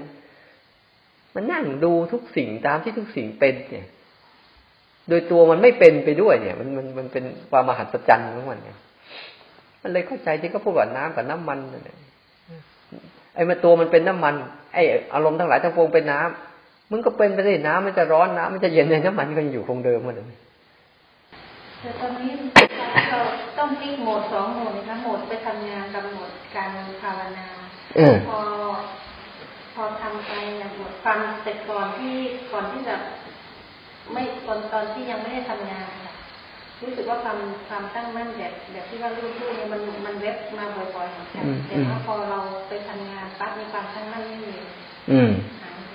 [1.34, 3.86] มันนั่งดูทุกสิ่งตามที่ทุกสิ่งเป็นเนี่ย
[5.08, 8.78] โดยตัวมันไม่เป็นไปด้วยเนี่ย มันมันมันเป็นความมหัศจรรย์ของมันเนี่ย
[9.82, 11.58] มันเลยเข้าใจที่เขาพูดว่าน้ำกับน้ำมัน
[13.34, 14.34] ไอ้มาตัวมันเป็นน้ำมัน
[14.74, 14.82] ไอ้
[15.14, 20.26] อารมณ์ทั้งหลายทั้งปวงเป็นน้ำมันก็เป็นไปได้น้ำมันจะร้อนน้ำมันจะเย็นในน้ำมันก็อยู่คงเดิมมันเลย
[21.80, 22.32] แต่ตอนนี้
[23.10, 23.20] เรา
[23.58, 26.68] ต้องพลิกโหมดสองโหมดนะคะโหมดไปทำงานกับโหมดการ
[27.02, 27.46] ภาวนา
[28.28, 28.38] พอ
[29.74, 32.14] พอทำไปอย่างหมดความแต่ก่อนที่
[32.52, 32.94] ก่อนที่จะ
[34.12, 36.11] ไม่ตอนตอนที่ยังไม่ได้ทำงานค่ะ
[36.82, 44.54] รู้สึกว่าความความตั้งมั่นแบบแบบที่ว่ารู้รู้เนี่ยมันมันเว็บมาบ่อยๆเหมือนกันแต่ว่าพอเราไปทำงานปั๊บมีความตั้งมั่นไม่มี
[45.62, 45.92] หายไป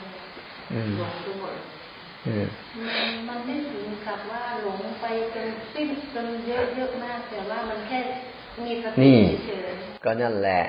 [0.98, 1.54] หลงไปหมด
[2.78, 8.00] มันมันไม่ถึงกับว่าหลงไปจนสิ้นจนเยอะเยอะมากแต่ว่ามันแค่
[8.66, 9.12] มีสติ
[9.46, 10.64] เฉยก็นั่นแหละ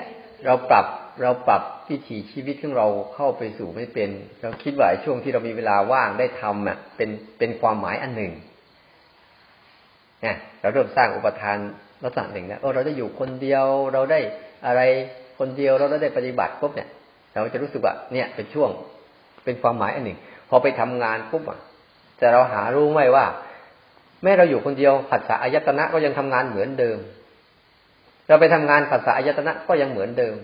[0.45, 0.85] เราปรับ
[1.21, 4.09] เราปรับวิถีชีวิตของเราเข้าไปสู่ไม่เป็น
[4.41, 8.33] เราคิดว่าช่วงที่เรามีเวลาว่างได้ทำอะ เป็นเป็นความหมายอันหนึ่ง
[10.21, 11.57] เนี่ยเราเริ่มสร้างอุปทาน
[12.03, 14.19] ลักษณะหนึ่งแล้วเราได้อยู่คนเดียวเราได้
[14.65, 14.81] อะไร
[15.39, 16.89] คนเดียวเราได้ปฏิบัติปุ๊บเนี่ย
[17.33, 18.69] เราจะรู้สึกว่าเนี่ยเป็นช่วง
[19.45, 20.17] เป็นความหมายอันหนึ่ง
[20.49, 21.59] พอไปทำงานปุ๊บอะ
[22.19, 23.25] แต่เราหารู้ไหมว่า
[24.23, 26.97] แม้เราอยู่คนเดียวผัสสะอายตนะก็ยังทำงานเหมือนเดิม
[28.27, 30.35] เราไปทำงานผัสสะอายตนะก็ยังเหมือนเดิม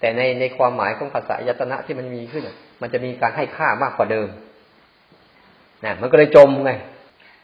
[0.00, 2.42] แต่ในในความหมายของภาษายตนะที่มันมีขึ้น
[2.80, 4.28] มันจะมีการให้ค่ามากกว่าเดิม
[5.84, 6.72] นะมันก็เลยจมไง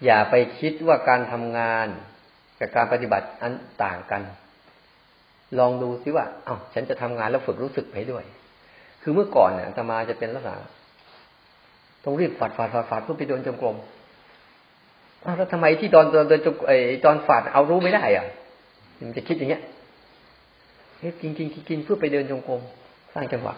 [0.05, 1.87] อย่าไปคิดว่าการทำงาน
[2.61, 3.53] กับการปฏิบัติอัน
[3.85, 4.23] ต่างกัน
[5.59, 8.25] ลองดูซิว่า เอา้าฉันจะทำงานแล้วฝึกรู้สึกไปด้วย
[9.03, 10.57] คือเมื่อก่อนเนี่ยธรรมาจะเป็นลักษณะ
[12.05, 13.77] ต้องรีบฝาดฝาดฝาดฝาดเพื่อไปเดินจงกรม
[15.37, 16.73] แล้วทำไมที่ตอนตอนเดินจงไอ
[17.05, 18.27] ตอนฝาดเอารู้ไม่ได้อะ
[18.99, 19.63] มันจะคิดอย่างเงี้ย
[20.99, 22.61] เฮ้ยกินกินกินเพื่อไปเดินจงกรม
[23.15, 23.55] สร้างจังหวะ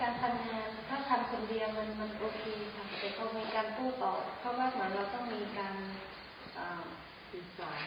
[0.00, 2.42] การทำงานถ้าทำคนเดียวมันมันโอเค
[2.74, 5.74] ค่ะแต่พอมีการพูดต่อเพราะว่าเหมือนเราต้องมีการ
[7.30, 7.80] สื่อสาร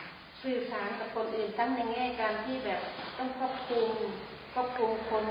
[0.44, 2.82] สื่อสารกับคนอื่นทั้งในแง่การที่แบบ
[3.18, 3.90] ต้องควบคุม
[4.54, 5.26] ควบคุมคน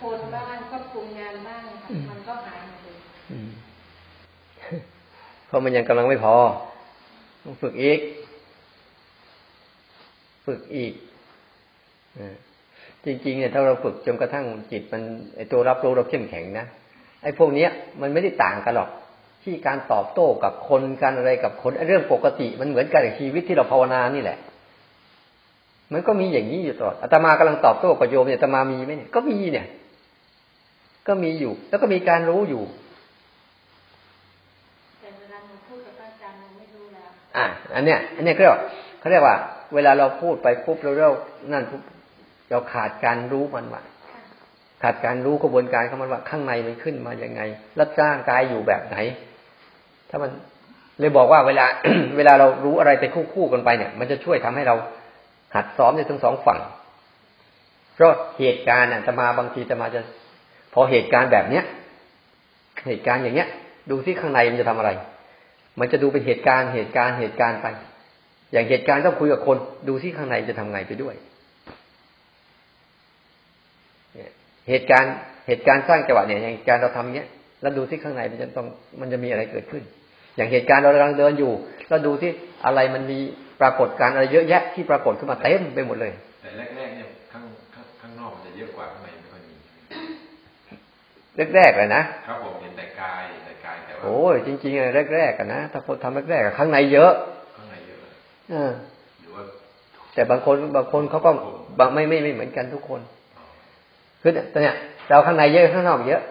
[0.00, 1.62] คนบ้างควบคุมงานบ้าง
[2.10, 2.98] มันก็หายหมดเลย
[5.46, 6.34] เพราะมันยังกำลังไม่พอ
[7.42, 8.00] ต้องฝึกอีก
[10.46, 10.92] ฝึกอีก
[13.04, 15.02] จริงๆเนี่ยถ้าเราฝึกจนกระทั่งจิตมัน
[15.36, 16.66] ไอตัวรับรู้เราเข้มแข็งนะ
[17.22, 17.70] ไอพวกเนี้ย
[18.00, 18.90] มันไม่ได้ต่างกันหรอก
[19.42, 24.38] ที่การตอบโต้กับคนการอะไรกับคนเรื่องปกติ มันเหมือนกันกับชีวิตที่เราภาวนานี่แหละ
[25.92, 29.66] มันก็มีอย่างนี้อยู่ตลอดอาตมากำลังตอบโต้กับโยมเนี่ยอาตมามีไหมเนี่ยก็มีเนี่ย
[31.08, 32.62] ก็มีอยู่ แล้วก็มีการรู้อยู่
[35.00, 38.54] แต่เวลาหนูพูดกับอาจารย์หนูไม่รู้แล้วอะอันเนี้ยอันเนี้ยเขาเรียก
[39.00, 39.36] เขาเรียกว่า
[39.74, 41.12] เวลาเราพูดไปปุ๊บเราเรียก
[41.52, 41.82] นั่นปุ๊บ
[42.50, 43.82] เราขาดการรู้มันว่า
[44.82, 47.40] ขาดการรู้กระบวนการของมันว่าข้างในมันขึ้นมาอย่างไง
[47.78, 48.96] รับจ้างกายอยู่แบบไหน
[50.10, 50.30] ถ้ามัน
[51.00, 51.66] เลยบอกว่าเวลา
[52.16, 54.74] เวลาเรารู้อะไรไปคู่ๆกันไปเนี่ย มันจะช่วยทำให้เรา
[55.54, 56.60] หัดซ้อมในทั้งสองฝั่ง
[57.94, 60.00] เพราะเหตุการณ์อะจะมาบางทีจะมาจะ
[60.74, 61.64] พอเหตุการณ์แบบเนี้ย
[62.86, 63.48] เหตุการณ์อย่างเนี้ย
[63.90, 64.90] ดูที่ข้างในมันจะทำอะไร
[65.80, 67.66] มันจะดูเป็นเหตุการณ์เหตุการณ์เหตุการณ์ไป
[68.52, 69.56] อย่างเหตุการณ์ต้องคุยกับคน
[69.88, 71.14] ดูที่ข้างในจะทำไงไปด้วย
[74.68, 75.12] เหตุการณ์
[75.46, 77.28] เหตุการณ์สร้างจังหวะเนี่ยอย่างการเราทำเนี้ย
[77.62, 78.66] แล้วดูที่ข้างในมันจะต้อง
[79.00, 79.82] มันจะมีอะไรเกิดขึ้น
[80.36, 81.52] อย่างเหตุการณ์เรากำลังเดินอยู่
[81.88, 82.30] แล้วดูที่
[82.64, 83.18] อะไรมันมี
[83.60, 86.12] ปรากฏการอะไรเยอะแยะที่ปรากฏขึ้นมาเต็มไปหมดเลย
[86.42, 89.54] แต่แรกๆเนี่ยข้างข้างข้างนอกมันจะเยอะกว่าข้างในไม่ค่อยมี
[91.54, 97.12] แรกๆเลยนะครับผมเห็นแต่กายแต่กายแต่ว่าโอ้ยจริงๆแรกๆกันนะถ้าคนทำแรกๆข้างในเยอะ
[97.56, 97.98] ข้างในเยอะ
[98.52, 98.54] อ
[99.20, 99.42] หรือว่า
[100.14, 101.30] แต่บางคนบางคนเขาก็
[101.78, 103.00] บางไม่ไม่ไม่เหมือนกันทุกคน
[104.22, 104.76] คือเนี่ย
[105.08, 106.22] เราข้างในเยอะข้างนอกเยอะ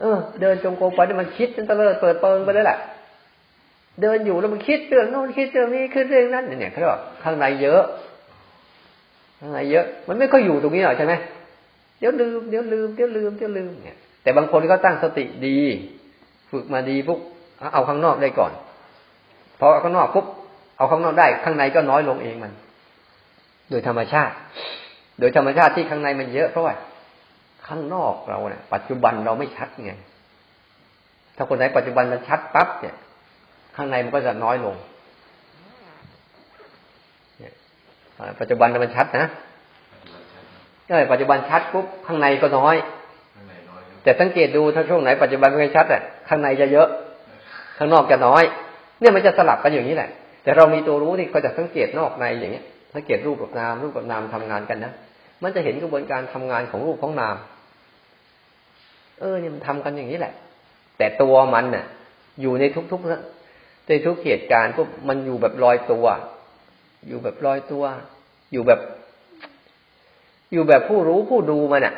[0.00, 2.78] เออ เดินจงกรมไปมันคิดจนตะเลิดเปิดเปิงไปเลยแหละ
[4.02, 7.82] เดินอยู่แล้วมันคิดเรื่องโน้นคิดเรื่องนี้คิดเรื่องนั้นเนี่ยเขาบอกข้างในเยอะ
[9.38, 11.14] ข้างในเยอะ มันไม่ค่อยอยู่ตรงนี้หรอกใช่ไหม
[11.98, 15.58] เดี๋ยวลืมเดี๋ยวลืมเดี๋ยวลืมเดี๋ยวลืมเนี่ย แต่บางคนก็ตั้งสติดี
[16.50, 17.20] ฝึกมาดีปุ๊บ
[17.74, 18.52] เอาข้างนอกได้ก่อน
[19.58, 20.26] พอเอาข้างนอกปุ๊บ
[20.78, 22.52] เอาข้างนอกได้ ข้างในก็น้อยลงเองมัน
[23.70, 24.34] โดยธรรมชาติ
[25.20, 26.74] โดยธรรมชาติที่ข้างในมันเยอะเพราะว่า
[27.66, 29.92] ข้างนอกเราเนี่ยปัจจุบันเราไม่ชัดไง
[31.36, 32.96] ถ้าคนไหนปัจจุบันมันชัดปั๊บเนี่ย
[33.76, 34.76] ข้างในมันก็จะน้อยลง
[38.40, 39.26] ปัจจุบันมันชัดนะ
[40.88, 42.76] ใช่ปัจจุบันชัดปุ๊บข้างในก็น้อย
[44.02, 46.88] แต่สังเกตดูถ้าช่วงไหนปัจจุบันไม่ชัดอะข้างในจะเยอะ
[47.78, 48.42] ข้างนอกจะน้อย
[49.00, 50.10] เนี่ยมันจะสลับกันอย่างนี้แหละ
[50.42, 54.92] แต่เรามีตัวรู้ที่เขาจะสังเกตนอกในอย่างเงี้ยสังเกตรูปกับนามรูปกับนามทำงานกันนะ
[55.42, 57.36] มันจะเห็นกระบวนการทำงานของรูปของนาม
[59.20, 60.32] เออเนี่ยมันทำกันอย่างนี้แหละ
[60.98, 61.84] แต่ตัวมันเน่ะ
[62.40, 63.35] อยู่ในทุกๆ
[63.86, 66.06] ในทุกเหตุการณ์พวกมันอยู่แบบลอยตัว
[67.08, 67.84] อยู่แบบลอยตัว
[68.52, 68.80] อยู่แบบ
[70.52, 71.94] อยู่แบบผู้รู้ผู้ดูมันอะ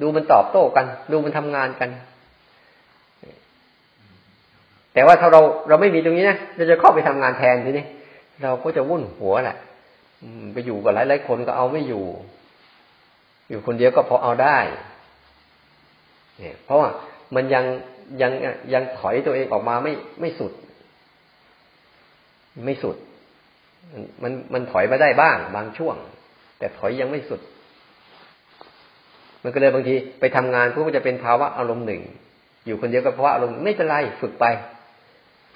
[0.00, 1.90] ดูมันตอบโต้กัน ดูมันทำงานกัน
[4.94, 7.86] แต่ว่าถ้าเราเราไม่มีตรงนี้นะเราจะเข้าไปทำงานแทนทีนี้
[8.42, 9.56] เราก็จะวุ่นหัวแหละ
[10.52, 12.04] ไปอยู่กับหลายๆคนก็เอาไม่อยู่
[13.48, 14.58] อยู่คนเดียวก็พอเอาได้
[16.38, 16.88] เนี่ยเพราะว่า
[17.34, 17.64] มันยัง
[18.22, 18.32] ยัง
[18.74, 20.52] ยังถอยตัวเองออกมาไม่ไม่สุด
[22.64, 22.96] ไม่สุด
[24.22, 25.96] มันมันถอยมาได้บ้าง บางช่วง
[26.58, 27.40] แต่ถอยยังไม่สุด
[29.42, 32.02] มันก็เลยบางทีไปทำงานพวกจะเป็นภาวะอารมณ์หนึ่ง
[32.66, 34.44] อยู่คนเดียวกับภาวะอารมณ์ไม่เป็นไรฝึกไป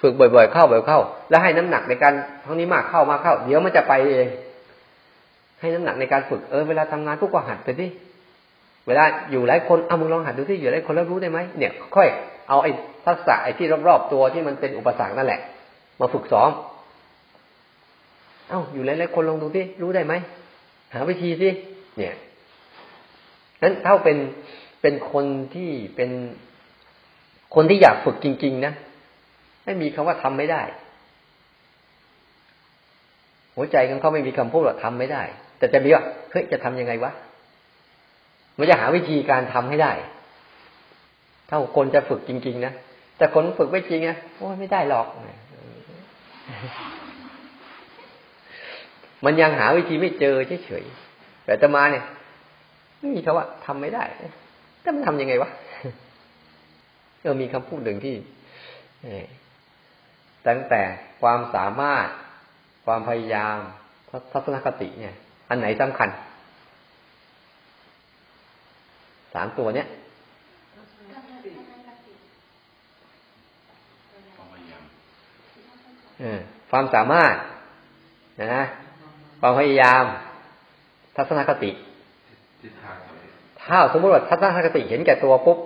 [0.01, 2.13] ฝึกบ่อยๆเข้าบ่อยเข้า แล้วให้น้ำหนักในการ
[2.45, 4.27] ทั้งนี้มากเข้ามากเข้า เดี๋ยวมันจะไปเอง
[5.59, 7.87] ให้น้ำหนักในการฝึกเออเวลาทำงานพวกก็หัดไปดิ
[8.87, 12.07] เวลาอยู่หลายคนเอามึงลองหัดดูที่อยู่หลายคนแล้วรู้ได้ไหมเนี่ย ค่อย
[12.49, 12.71] เอาไอ้
[13.05, 15.41] ทักษะไอ้ที่รอบๆตัวที่มันเป็นอุปสรรคนั่นแหละ
[15.99, 16.51] มาฝึกซ้อม
[18.49, 20.13] เอ้าอยู่หลายๆคนลองดูที่รู้ได้ไหม
[20.93, 21.49] หาวิธีสิ
[21.97, 22.15] เนี่ย
[23.61, 24.17] นั้นเท่าเป็น
[24.81, 26.09] เป็นคนที่เป็น
[27.55, 28.73] คนที่อยากฝึกจริง ๆ นะ
[29.65, 30.63] ไม่มีคำว่าทำไม่ได้
[33.55, 35.23] หัวใจของเขาไม่มีคำพูดว่าทำไม่ได้
[35.57, 37.11] แต่จะมีว่าเฮ้ยจะทํำยังไงวะ
[38.57, 39.93] มันจะหาวิธีการทำให้ได้
[41.49, 42.73] ถ้าคนจะฝึกจริง ๆ นะ
[43.17, 45.07] แต่คนฝึกไม่จริงนะโอ้ยไม่ได้หรอก
[49.25, 52.03] มันยังหาวิธีไม่เจอเฉยๆแต่จะมาเนี่ย
[52.99, 54.03] ไม่มีคำว่าทำไม่ได้
[54.81, 55.49] แต่มันทำยังไงวะ
[57.21, 58.15] เออมีคำพูดหนึ่งที่
[60.47, 60.81] ตั้งแต่
[61.21, 62.07] ความสามารถ
[62.85, 63.57] ความพยายาม
[64.31, 65.15] ทัศนคติเนี่ย
[65.49, 66.09] อันไหนสำคัญ
[69.33, 69.87] สามตัวเนี้ย
[76.71, 77.35] ความสามารถ
[78.39, 78.65] นะนะ
[79.41, 80.03] ความพยายาม
[81.15, 81.71] ทัศนคติ
[83.63, 85.57] ถ้าสมมติว่าทัศนคติเห็นแก่ตัวปุ๊บ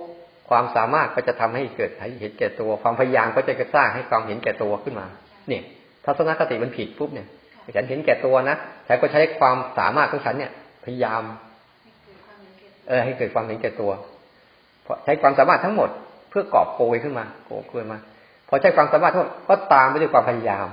[0.48, 5.06] ความสามารถก็จะทำให้เกิดเห็นแก่ตัว ความพยายามก็จะสร้างให้ความเห็นแก่ตัวขึ้นมา
[5.48, 5.62] เนี่ย
[6.04, 7.28] ทัศนคติมันผิดปุ๊บเนี่ย
[7.76, 8.56] ฉันเห็นแก่ตัวนะ
[8.88, 10.52] ฉันก็ใช้ความสามารถของฉันเนี่ย
[10.84, 11.22] พยายาม
[12.88, 13.90] เออ ให้เกิดความเห็นแก่ตัว
[15.04, 15.90] ใช้ความสามารถทั้งหมด
[16.30, 17.98] เพื่อกอบโกยขึ้นมาโกยขึ้นมา
[18.52, 20.68] พอใช้ความสามารถทั้งหมดก็ตามไปด้วยความพยายาม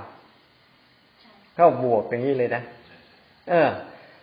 [1.54, 2.62] เข้าบวกอย่างนี้เลยนะ
[3.48, 3.68] เออ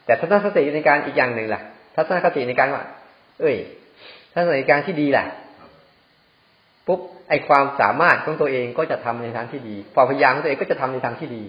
[0.06, 1.62] แต่ทัศนคติในการอีกอย่างหนึ่งล่ะ
[1.96, 2.84] ทัศนคติในการว่า
[3.40, 3.56] เอ้ย
[4.34, 5.26] ทัศนคติในการที่ดีล่ะ
[6.88, 11.44] ปุ๊บไอความสามารถของตัวเองก็จะทำในทางที่ดีความพยายามของตัวเองก็จะทำในทางที่ดี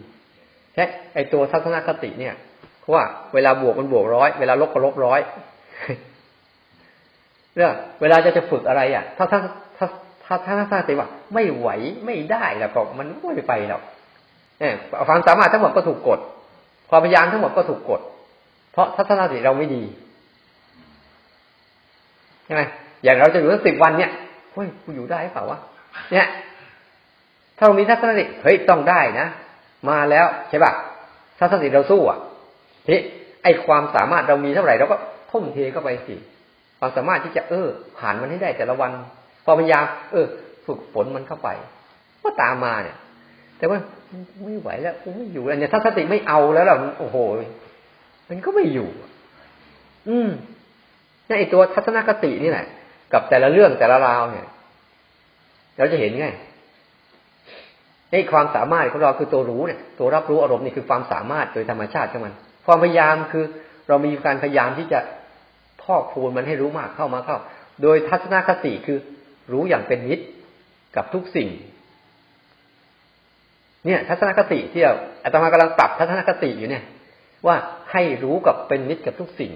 [0.75, 2.35] แค่ไอตัวทัศนคติเนี่ย
[2.81, 5.21] เพราะว่าเวลาบวกมันบวกร้อยเวลาลบก็ลบร้อย
[7.55, 9.41] เรื่องเวลาจะจะฝึกอะไรอะถ้าถ้า
[9.79, 9.87] ถ้า
[10.27, 11.69] ถ้าถ้าถ้าถ้าติว่าไม่ไหว
[12.07, 13.83] ไม่ได้แล้วก็มันไม่ไปหรอก
[14.59, 14.75] เนี่ย
[15.09, 16.21] ความสามารถทั้งหมดก็ถูกกด
[16.91, 18.01] ความพยายามทั้งหมดก็ถูกกด
[18.73, 19.83] เพราะทัศนคติเราไม่ดี
[22.45, 22.63] ใช่ไหม
[23.05, 24.11] อย่างเราจะอยู่สักสิบวันเนี่ย
[24.53, 25.59] เฮ้ยกูอยู่ได้เปล่าวะ
[26.13, 26.27] เนี่ย
[27.57, 29.27] ถ้าเรามีทัศนคติเฮ้ยต้องได้นะ
[29.89, 30.73] มาแล้วใช่ป่ะ
[31.39, 32.19] ทัศนคติเราสู้อะ
[32.89, 32.97] ที
[33.43, 34.97] ไอความสามารถเรามีเท่าไหร่เราก็
[35.31, 36.15] ทุ่มเทเข้าไปสิ
[36.79, 38.91] ความสามารถที่จะเออผ่านมันให้ได้แต่ละวัน
[39.47, 40.27] พอพยายามเออ
[40.67, 41.49] ฝึกฝนมันเข้าไป
[42.23, 42.97] ก็ตามมาเนี่ย
[43.59, 43.79] แต่ว่า
[44.45, 47.17] ไม่ไหวแล้วกูไม่อยู่แล้วเนี่ยถ้าสติไม่เอาแล้วเราโอ้โห
[48.29, 48.89] มันก็ไม่อยู่
[50.09, 50.29] อืม
[51.29, 52.67] นี่ไอตัวทัศนคตินี่แหละ
[53.13, 54.47] กับแต่ละเรื่องแต่ละราวเนี่ย
[55.79, 56.29] เราจะเห็นไง
[58.11, 62.35] ไอ้ความสามารถของเราคือตัวรู้เนี่ย ตัวรับรู้อารมณ์นี่คือความสามารถโดยธรรมชาติของมัน
[62.67, 63.45] ความพยายามคือ
[63.89, 65.01] เรามีการพยายามที่จะ
[65.83, 67.39] พอกพูนมันให้รู้มากเข้ามาเข้า
[67.83, 68.99] โดยทัศนคติคือ
[69.53, 70.27] รู้อย่างเป็นมิตร
[70.97, 71.49] กับทุกสิ่ง
[73.87, 76.85] เนี่ย ทัศนคติที่เราอาตมากำลังปรับทัศนคติอยู่เนี่ย
[77.47, 77.57] ว่า
[77.93, 79.53] ให้รู้กับเป็นมิตรกับทุกสิ่ง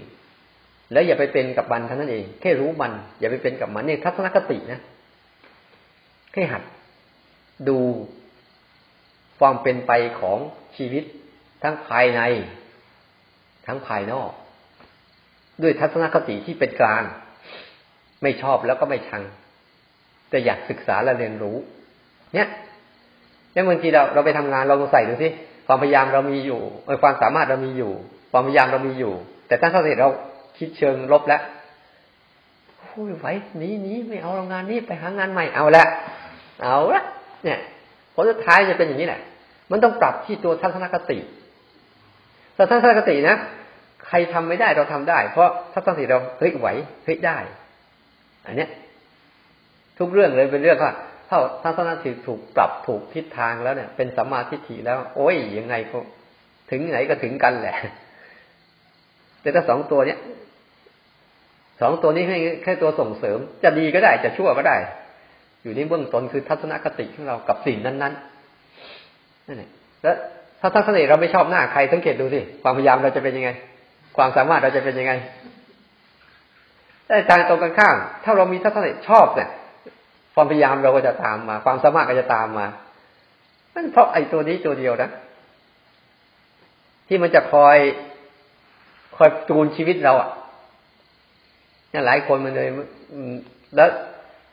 [0.92, 4.80] แล้วอย่าไปเป็นกับมันเท่านั้นเอง แค่รู้มัน อย่าไปเป็นกับมันเนี่ยทัศนคตินะ
[6.32, 6.62] แค่หัด
[7.68, 7.78] ดู
[9.38, 10.38] ความเป็นไปของ
[10.76, 11.04] ชีวิต
[11.62, 12.20] ทั้งภายใน
[13.66, 14.30] ทั้งภายนอก
[15.62, 17.02] ด้วยทัศนคติที่เป็นกลาง
[18.22, 19.22] ไม่ชอบแล้วก็ไม่ชัง
[20.30, 21.56] แต่อยากศึกษาและเรียนรู้
[22.34, 22.48] เนี่ย
[23.52, 25.28] เนี่ยบางทีเราเราไปทำงานเราลองใส่ดูสิ
[25.66, 26.60] ความพยายามเรามีอยู่
[27.02, 27.92] ความสามารถเรามีอยู่
[28.32, 29.12] ความพยายามเรามีอยู่
[29.48, 30.08] แต่ถ้าสติเรา
[30.58, 31.42] คิดเชิงลบแล้ว
[32.78, 33.26] โอ้ยไหว
[33.62, 35.84] นี้นี้ไม่เอาโรงงานนี้ไปหางานใหม่เอาละ
[36.62, 37.02] เอาละ
[37.44, 37.58] เนี่ย
[38.14, 39.20] ผลสุดท้ายจะเป็นอย่างนี้แหละ
[39.70, 41.18] มันต้องปรับที่ตัวทัศนคติ
[42.54, 43.36] แต่ทัศนคตินะ
[44.06, 46.68] ใครทำไม่ได้เราทำได้ เพราะทัศนคติเราเฮ้ยไหว
[47.04, 47.38] เฮ้ยได้
[48.46, 48.70] อันเนี้ย
[50.00, 50.92] ทุกเรื่องเลยเป็นเรื่องว่า
[51.28, 55.98] ถ้าทัศนคติถูกปรับถูกทิศทางแล้วเนี่ย เป็นสัมมาทิฏฐิแล้ว โอ้ยยังไงก็
[56.70, 57.76] ถึงไหนก็ถึงกันแหละ
[59.40, 60.18] แต่ถ้าสองตัวเนี้ย
[61.80, 64.76] สองตัวนี้ให้แค่ตัวส่งเสริม จะดีก็ได้จะชั่วก็ได้
[65.62, 69.70] อยู่ในเบื้องต้นคือทัศนคติของเรากับสิ่งนั้นๆนั่นแหละ
[70.02, 70.16] แล้ว
[70.60, 73.50] ถ้าทัศนคติเราไม่ชอบหน้าใครสังเกตดูสิความพยายามเราจะเป็นยังไง
[74.16, 75.12] ความสามารถเราจะเป็นยังไง
[77.06, 79.50] แต่ทางตรงกันข้ามถ้าเรามีทัศนคติชอบเนี่ย
[80.40, 82.66] ความพยายามเราก็จะตามมา ความสามารถก็จะตามมา
[83.74, 85.10] นั่นเพราะไอ้ตัวนี้ตัวเดียวนะ
[87.08, 87.76] ที่มันจะคอย
[89.16, 90.28] คอยจูนชีวิตเราอะ
[91.92, 92.68] นี่หลายคนมันเลย
[93.76, 93.88] แล้ว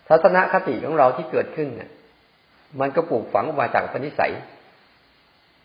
[0.07, 1.89] ทัศนคติของเราที่เกิดขึ้นเนี่ย
[2.79, 4.31] มันก็ปลูกฝังมาจากปณิสัย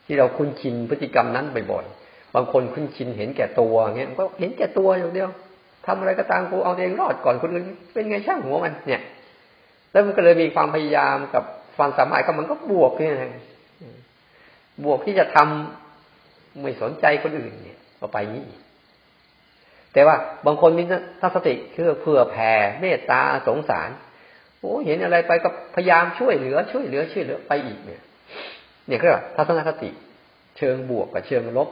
[0.04, 5.28] ที่เราคุ้นชินพฤติกรรมนั้นบ่อยๆบางคนคุ้นชินเห็นแก่ตัวเงี้ยก็เห็นแก่ตัวอย่างเดียว
[5.86, 9.02] ทำอะไรก็ตามกูเอาเองรอดก่อนคนอื่นเป็นไงช่างหัวมันเนี่ย
[9.92, 11.44] แล้วมันก็เลยมีความพยายามกับ
[11.76, 13.32] ความสามารถก็มันก็บวกนี่นะ
[14.84, 18.42] บวกที่จะทำไม่สนใจคนอื่นเนี่ยก็ไปนี้
[19.92, 20.82] แต่ว่าบางคนมี
[21.20, 23.90] ทัศติคือเพื่อแผ่เมตตาสงสาร
[24.58, 28.02] โอ้เห็นอะไรไปก็พยายามช่วยเหลือ ช่วยเหลือช่วยเหลือไปอีกเนี่ย
[28.86, 29.90] เนี่ยก็ทัศนคติ
[30.58, 31.68] เชิงบวกกับเชิงลบ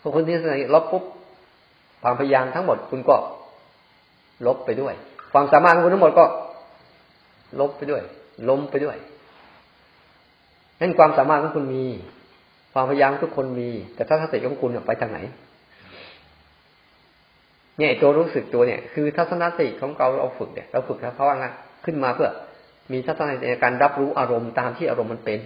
[0.00, 1.04] พอคุณที่ทัศนคติลบปุ๊บ
[2.02, 3.16] ความพยายามทั้งหมดคุณก็
[4.46, 4.94] ลบไปด้วย
[5.32, 6.24] ความสามารถของคุณทั้งหมดก็
[7.60, 8.02] ลบไปด้วย
[8.48, 8.96] ล้มไปด้วย
[10.80, 11.84] นั่นความสามารถของคุณมี
[12.72, 15.18] ความพยายามทุกคนมี แต่ถ้าทัศนคติของคุณไปทางไหน
[17.78, 21.46] เนี่ยตัวรู้สึกตัวเนี่ย คือทัศนคติของเราเราฝึกเนี่ยเราฝึกเพราะว่าไง
[21.84, 22.30] ขึ้นมาเพื่อ
[22.92, 25.40] มีทัศนคติในการรับรู้อารมณ์ตามที่อารมณ์มันเป็น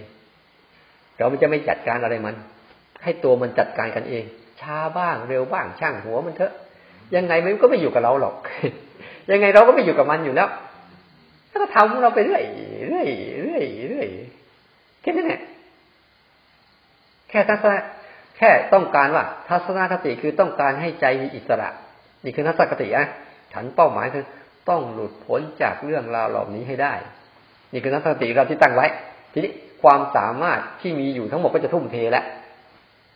[1.17, 2.35] เราไม่จะไม่จัดการอะไรมัน
[3.03, 4.23] ให้ตัวมันจัดการกันเอง
[4.61, 6.53] ช้าบ้างเร็วบ้างช่างหัวมันเถอะ
[7.15, 8.35] ยังไงมันก็ไม่อยู่กับเราหรอก
[9.31, 10.49] ยังไงเราก็ไม่อยู่กับมันอยู่แล้ว
[11.53, 12.43] แล้วก็ทำของเราไปเรื่อย
[12.89, 13.07] เรื่อย
[13.43, 14.07] เรื่อยเรื่อย
[15.01, 15.41] แค่นั้นแหละ
[17.29, 17.73] แค่ทัศน
[18.37, 21.69] แค่ต้องการว่า ทัศนคติคือต้องการให้ใจมีอิสระ
[22.23, 23.07] นี่คือทัศนคติอะ
[23.53, 24.25] ฉันเป้าหมายคือ
[24.69, 26.93] ต้องหลุดพ้นจากเรื่องราวเหล่านี้ให้ได้
[27.71, 28.87] นี่คือทัศนคติเราที่ตั้งไว้
[29.33, 29.51] ทีนี้
[29.83, 32.25] ความสามารถที่มีอยู่ทั้งหมดก็จะทุ่มเทแล้ว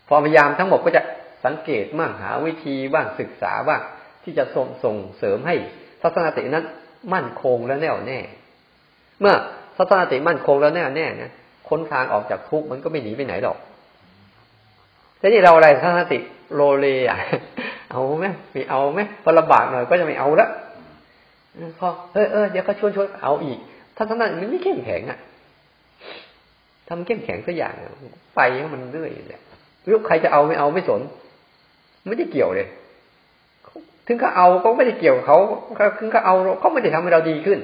[0.09, 1.01] ความพยายามทั้งหมดก็จะ
[1.45, 3.81] สังเกตบ้างหาวิธีบ้างศึกษาบ้าง
[4.23, 5.55] ที่จะส่งส่งเสริมให้
[6.01, 6.65] ทัศนคตินั้น
[7.13, 8.19] มั่นคงและแน่วแน่
[9.19, 9.33] เมื่อ
[9.77, 11.31] ทัศนติมั่นคงแล้วแน่แน่นะ
[11.69, 13.57] ค้นทางออกจากทุกข์มันก็ไม่หนีไปไหนหรอก
[15.19, 16.17] แต่นี่เราอะไรทัศนติ
[16.55, 17.17] โลเลอะ
[17.91, 20.47] เอาไหมไม่เอาไหมพอลำบากหน่อยก็จะไม่เอาละ
[21.79, 23.59] พอเออเออเดี๋ยวก็ชวนชวนเอาอีก
[23.95, 25.19] ถ้าทั้งนั้นมันไม่เข้มแข็งอะ
[26.87, 27.73] ทำเข้มแข็งสักอย่าง
[28.35, 28.41] ไป
[28.73, 29.41] มันเรื่อยแหละ
[29.91, 31.01] ลูกใครจะเอาไม่เอาไม่สน
[32.07, 32.67] ไม่ได้เกี่ยวเลย
[34.07, 35.39] ถึงเขาเอาก็ไม่ได้เกี่ยวกับเขา
[35.99, 37.59] ถึงเขาเอาเขาไม่ได้ทำให้เราดีขึ้น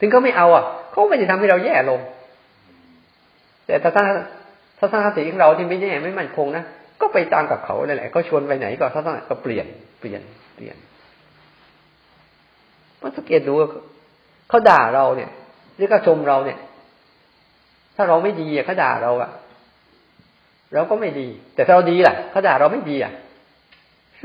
[0.00, 2.00] ถึงเขาไม่เอาอะเขาไม่ได้ทำให้เราแย่ลง
[3.66, 4.04] แต่ถ้าถ้า
[4.78, 6.64] ทัศนคติของเราที่ไม่แน่ไม่มั่นคงนะ
[7.00, 9.66] ก็ไปตามกับเขาเลยแหละเขาชวนไปไหนก็ทัศนก็เปลี่ยน
[10.00, 10.20] เปลี่ยน
[10.54, 10.76] เปลี่ยน
[13.02, 13.52] มันสังเกตดู
[14.48, 15.30] เขาด่าเราเนี่ย
[15.76, 16.58] หรือเขาชมเราเนี่ย
[17.96, 19.30] ถ้าเราไม่ดีเขาด่าเราอะ
[20.74, 23.12] เราก็ไม่ดี แต่ถ้าเราดีล่ะเขาด่าเราไม่ดีอะ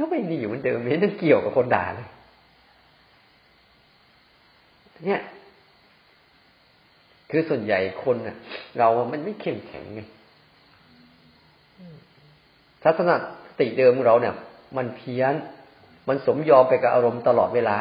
[0.01, 2.07] ก็ไม่ดีอยู่เหมือนเดิมไม่ต้องเกี่ยวกับคนด่าเลย
[5.07, 5.21] เนี่ย
[7.29, 8.37] คือส่วนใหญ่คนน่ะ
[8.79, 10.01] เรามันไม่เข้มแข็งไง
[12.83, 13.19] ทัศนค
[13.59, 14.35] ติเดิมของเราเนี่ย
[14.77, 15.33] มันเพี้ยน
[16.07, 17.77] มันสมยอมไปกับอารมณ์ตลอดเวลา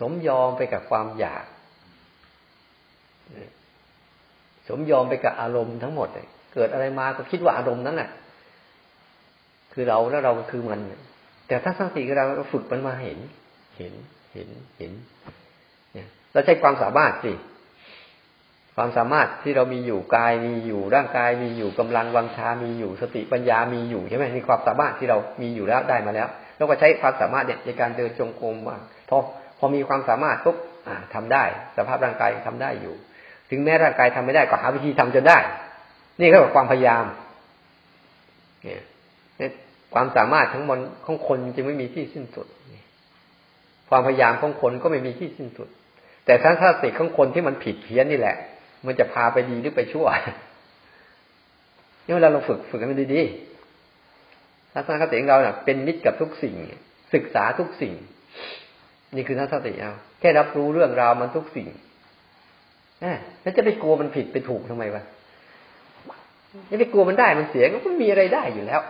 [0.00, 1.44] สมยอมไปกับความอยาก
[4.68, 8.10] สมยอมไปกับอารมณ์ทั้งหมดเลยเกิดอะไรมาก็คิดว่าอารมณ์นั้นแหละ
[9.72, 10.80] คือเราแล้วเราก็คือมัน
[11.48, 13.18] แต่ถ้าสติเราเราฝึกมันมาเห็น
[13.76, 13.92] เห็น
[14.32, 14.92] เห็น เห็น
[16.34, 17.32] เราใช้ความสามารถสิ
[18.76, 28.76] ความสามารถที่เรามีอยู่กายมีอยู่ร่างกายมีอยู่กำลังวังชา มีอยู่สติปัญญามีอยู่ใช่ไหมมีความสามารถที่เรามีอยู่แล้วได้มาแล้วเราก็ใช้ความสามารถเนี่ยในการเดินจงกรมว่า
[29.08, 29.16] พอ
[29.58, 30.56] พอมีความสามารถปุ๊บ
[31.14, 31.44] ทำได้
[31.76, 32.94] สภาพร่างกายทำได้อยู่
[33.50, 35.38] ถึงแม้ร่างกายทำไม่ได้ก็หาวิธีทำจนได้
[36.20, 37.04] นี่ก็คือความพยายาม
[38.64, 38.82] เนี่ย
[39.94, 42.46] ความสามารถทั้งหมดของคนจึงไม่มีที่สิ้นสุด
[43.90, 45.68] ความพยายามของคนก็ไม่มีที่สิ้นสุด
[46.24, 48.36] แต่ทัศนคติของคนที่มันผิดเพี้ยนนี่แหละ
[48.86, 50.06] มันจะพาไปดีหรือไปชั่ว
[52.04, 56.54] นี่เวลาเราฝึกฝึกกันดีๆทัศนคติของเราเนี่ยเป็นมิตรกับทุกสิ่ง
[57.14, 57.92] ศึกษาทุกสิ่ง
[59.14, 61.68] นี่คือทัศนคติเอาแค่รับรู้เรื่องราวมันทุกสิ่ง
[63.42, 65.02] แล้วจะไปกลัวมันผิดไปถูกทำไมวะ
[66.70, 68.80] จะไปกลัวมันได้มันเสียก็ไม่มีอะไรได้อยู่แล้ว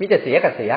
[0.00, 0.72] มีแต่เสียกับเสีย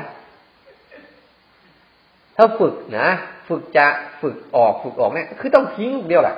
[2.41, 3.07] ถ้าฝึกนะ
[3.49, 3.87] ฝึกจะ
[4.21, 6.35] ฝึกออกฝึกออกเนี่ย คือต้องทิ้งลูกเดียวแหละ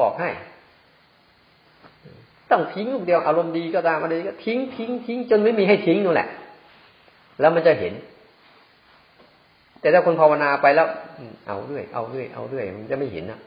[0.00, 0.28] บอกให้
[2.50, 6.28] ต้องทิ้งลูกเดียวอารมณ์ดีก็ตามอะไรก็ทิ้งทิ้งทิ้งจนไม่มีให้ทิ้งนู่นแหละ
[7.40, 7.92] แล้วมันจะเห็น
[9.80, 10.86] แต่ถ้าคนภาวนาไปแล้ว
[11.46, 13.40] เอาเรื่อยเอาเรื่อยเอาเรื่อยมันจะไม่เห็นนะ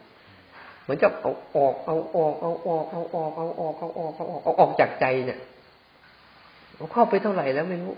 [0.87, 5.39] มันจะเอาออกเอาออกเอาออกเอาออกเอาออกเอาออกเอาออกเอาออกจากใจเนี่ย
[6.75, 7.93] เอาเข้าไปเท่าไหร่แล้วไม่รู้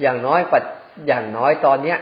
[0.00, 0.62] อย่างน้อยปัด
[1.06, 1.98] อย่างน้อยตอนเนี้ย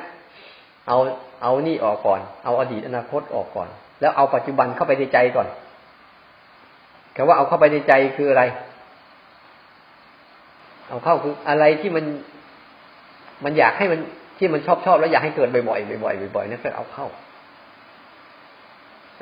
[0.88, 0.98] เอา
[1.42, 3.68] เอานี่ออกก่อน เอาอดีตอนาคตออกก่อน
[4.00, 5.48] แล้วเอาปัจจุบันเข้าไปในใจก่อน
[7.16, 8.42] คำว่าเอาเข้าไปในใจคืออะไร
[10.88, 12.04] เอาเข้าคืออะไรที่มัน
[13.44, 14.00] มันอยากให้มัน
[14.38, 17.06] ที่มันชอบชอบแล้วอยากให้เกิดบ่อยๆบ่อยๆบ่อยๆนั่นก็เอาเข้า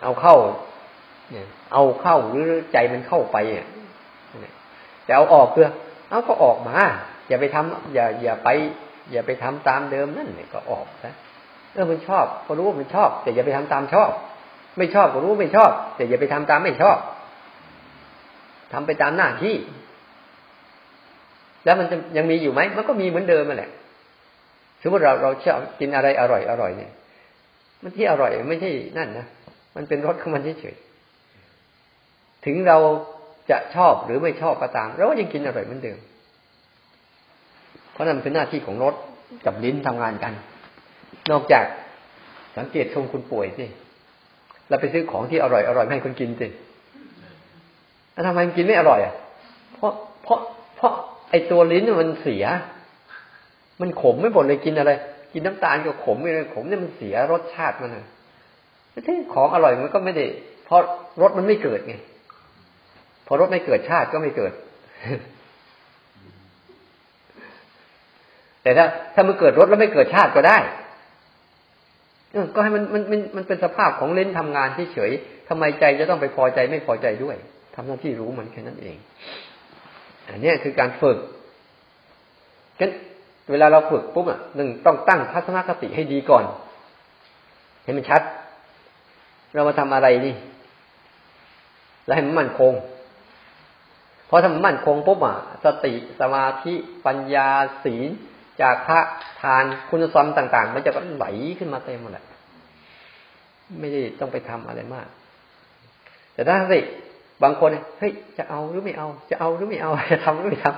[0.02, 0.36] เอาเข้า
[1.30, 3.66] เนี่ยเอาเข้าหรือใจมันเข้าไปเนี่ย
[5.04, 5.68] แต่เอาออกเพื่อ
[6.10, 6.78] เอาก็ออกมา
[7.28, 8.48] อย่าไปทำอย่า อย่าไป
[9.12, 11.14] อย่าไปทำตามเดิมนั่นเนี่ยก็ออกนะ
[11.72, 14.10] เออมันชอบก็รู้ว่ามันชอบ แต่อย่าไปทำตามชอบ
[14.78, 16.98] ไม่ชอบก็รู้ไม่ชอบ แต่อย่าไปทำตามไม่ชอบ
[18.72, 19.56] ทำไปตามหน้าที่
[21.64, 23.70] แล้วมันจะยังมีอยู่ไหมมันก็มีเหมือนเดิมมาแหละ
[24.82, 26.92] สมมติเราเราชอบกินอะไรอร่อยอร่อยเนี่ย
[27.82, 29.26] มันที่อร่อยไม่ใช่นั่นนะ
[29.76, 32.78] มันเป็นรสของมันเฉยๆถึงเรา
[33.50, 35.98] จะชอบหรือไม่ชอบก็ตามเราก็ยังกินอร่อยเหมือนเดิม
[37.92, 38.94] เพราะนั่นเป็นหน้าที่ของรถ
[39.46, 40.32] กับลิ้นทำงานกัน
[41.30, 41.64] นอกจาก
[42.56, 43.66] สังเกตชมคุณป่วยสิ
[44.68, 46.48] เราไปซื้อของที่อร่อยอร่อยให้คนกินสิ
[48.12, 49.14] แล้วทำไมมันกินไม่อร่อยอะ
[49.74, 49.92] เพราะ
[50.22, 50.38] เพราะ
[50.76, 50.92] เพราะ
[51.30, 52.44] ไอตัวลิ้นมันเสีย
[53.80, 54.92] มันขมไม่หมดเลยกินอะไร
[55.32, 58.06] กินน้ำตาลก็ขมไม่เลยขมเนี่ยมันเสียรสชาติมันนะ
[58.90, 59.00] ไม่
[59.34, 60.24] ของอร่อยมันก็ไม่ได้
[60.64, 60.80] เพราะ
[61.22, 61.94] รสมันไม่เกิดไง
[63.26, 64.52] พอรสไม่เกิดชาติก็ไม่เกิด
[68.62, 70.58] แต่ถ้า ถ้ามันเกิดรถแล้วไม่เกิดชาติก็ได้
[72.54, 75.12] ก็ให้มันมันมันมันเป็นสภาพของเลนทำงานที่เฉย
[75.48, 77.36] ทำไมใจจะต้องไปพอใจไม่พอใจด้วย
[77.74, 78.96] ทำหน้าที่รู้มันแค่นั้นเอง
[80.28, 81.18] อันนี้คือการฝึก
[82.80, 82.90] กัน
[83.50, 86.44] เวลาเราฝึกปุ๊บอะหนึ่งต้องตั้งทัศนคติให้ดีก่อน
[87.84, 88.22] ให้มันชัด
[89.54, 90.34] เรามาทำอะไรนี่
[92.04, 92.72] แล้วให้มันมั่นคง
[94.28, 96.74] พอทำมันมั่นคงปุ๊บอะสติสมาธิ
[97.06, 97.48] ปัญญา
[97.84, 98.10] ศีล
[98.60, 98.98] จากพระ
[99.40, 101.26] ทานคุณสมต่าง ๆ มันจะไหล
[101.58, 102.24] ขึ้นมาเต็มหมดแหละ
[103.80, 105.06] ไม่ได้ต้องไปทำอะไรมาก
[106.34, 106.78] แต่ถ้าสิ
[107.42, 110.76] บางคนเฮ้ยจะเอาหรือไม่เอา จะเอาหรือไม่เอาจะทำหรือไม่ทำ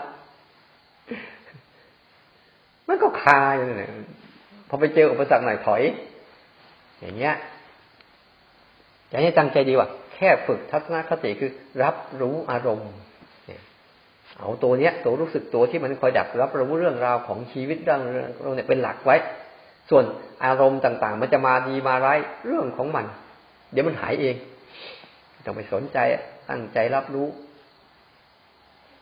[2.88, 3.88] มันก็คาอยู่เลย
[4.68, 5.82] พอไปเจออุปสรรคหน่อยถอย
[7.00, 7.34] อย่างเงี้ย
[9.08, 11.50] อย่างนี้ตั้งใจดีว่าแค่ฝึกทัศนคติคือ
[11.82, 12.92] รับรู้อารมณ์
[14.38, 18.00] เอาตัวเนี้ย ตัวรู้สึกตัวที่มันคอยดักรับรู้เรื่องราวของชีวิตเรื่อง
[18.42, 19.16] เราเนี่ยเป็นหลักไว้
[19.90, 20.04] ส่วน
[20.44, 23.06] อารมณ์ต่างๆ มันจะมาดีมาร้ายเรื่องของมัน
[23.72, 24.36] เดี๋ยวมันหายเอง
[25.44, 25.98] ต้องไปสนใจ
[26.50, 27.28] ตั้งใจรับรู้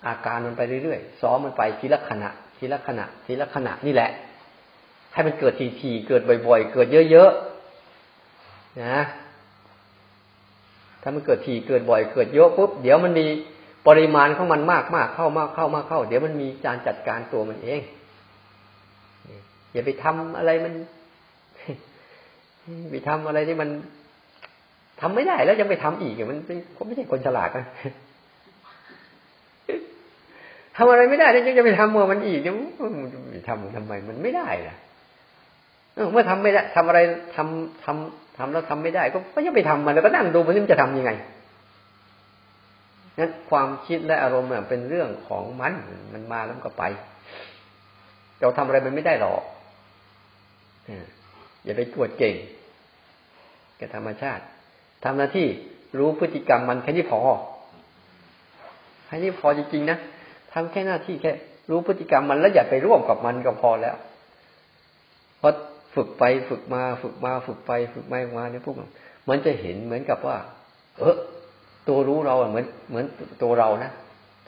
[0.07, 4.11] อาการมันไปเรื่อยๆซ้อมมันไปทีละขณะ ทีละขณะ ทีละขณะนี่แหละ
[5.13, 8.99] ให้มันเกิดทีๆเกิดบ่อย ๆ เกิดเยอะๆนะ
[11.03, 13.27] ถ้ามันเกิดทีเกิดบ่อยเกิดเยอะปุ๊บเดี๋ยวมันมี
[13.89, 17.81] ปริมาณของมันมากมากเข้ามากเข้ามากเข้า เดี๋ยวมันมีการจัดการตัวมันเอง
[19.73, 20.73] อย่าไปทำอะไรมัน
[22.91, 23.69] ไปทำอะไรที่มัน
[25.01, 26.57] ทำไม่ได้แล้วยังไปทำอีกมันเป็น
[26.87, 27.67] ไม่ใช่คนฉลาดนะ
[30.77, 32.57] ทำอะไรไม่ได้แล้วยังจะไปทำมัวมันอีกยัง
[33.49, 34.77] ทำทำไมมันไม่ได้ล่ะ
[36.13, 36.99] เมื่อทำไม่ได้ทำอะไร
[37.37, 41.11] ทำทำทำแล้วทำไม่ได้ ก็ก็ยังไปทำมันแล้วก็นั่งดูมันจะทำยังไง
[43.19, 45.75] นั้นความคิดและอารมณ์เนี่ยเป็นเรื่องของมัน
[46.13, 46.85] มันมาแล้วก็ไป
[48.41, 49.43] เราทำอะไรมันไม่ได้หรอก
[51.65, 52.35] อย่าไปตรวจเก่ง
[53.79, 54.43] กับธรรมชาติ
[55.05, 55.49] ทำหน้าที่
[55.99, 57.21] รู้พฤติกรรมมันแค่นี้พอ
[59.07, 59.99] แค่นี้พอจริงๆนะ
[60.53, 61.33] ทำแค่หน้าที่แค่
[61.71, 63.97] รู้พฤติกรรมมันแล้วอย่าไปร่วมกับมันก็พอแล้ว
[65.43, 65.51] พรา
[65.95, 68.77] ฝึกไปฝึกมา ฝึกมา ฝึกไป ฝึกมามาเนี่ยพวก
[69.29, 70.37] มันจะเห็นเหมือนกับว่า
[70.99, 71.17] เออ
[71.89, 73.05] ตัวรู้เราเหมือนเหมือน
[73.43, 73.91] ตัวเรานะ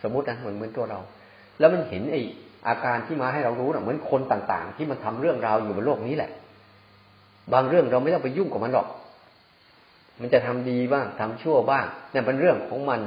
[0.02, 0.98] สมมตินะเหมือนเหมือนตัวเรา
[1.58, 2.16] แล้วมันเห็นไอ
[2.68, 6.30] อาการที่มาให้เรารู้นะเหมือนคนต่างๆ ที่มันทำเรื่องราวอยู่บนโลกนี้แหละ
[7.52, 8.88] บางเรื่องเราไม่ต้องไปยุ่งกับมันหรอก
[10.20, 13.00] มันจะทำดีบ้างทำชั่วบ้างเนี่ยเป็นเรื่องของมัน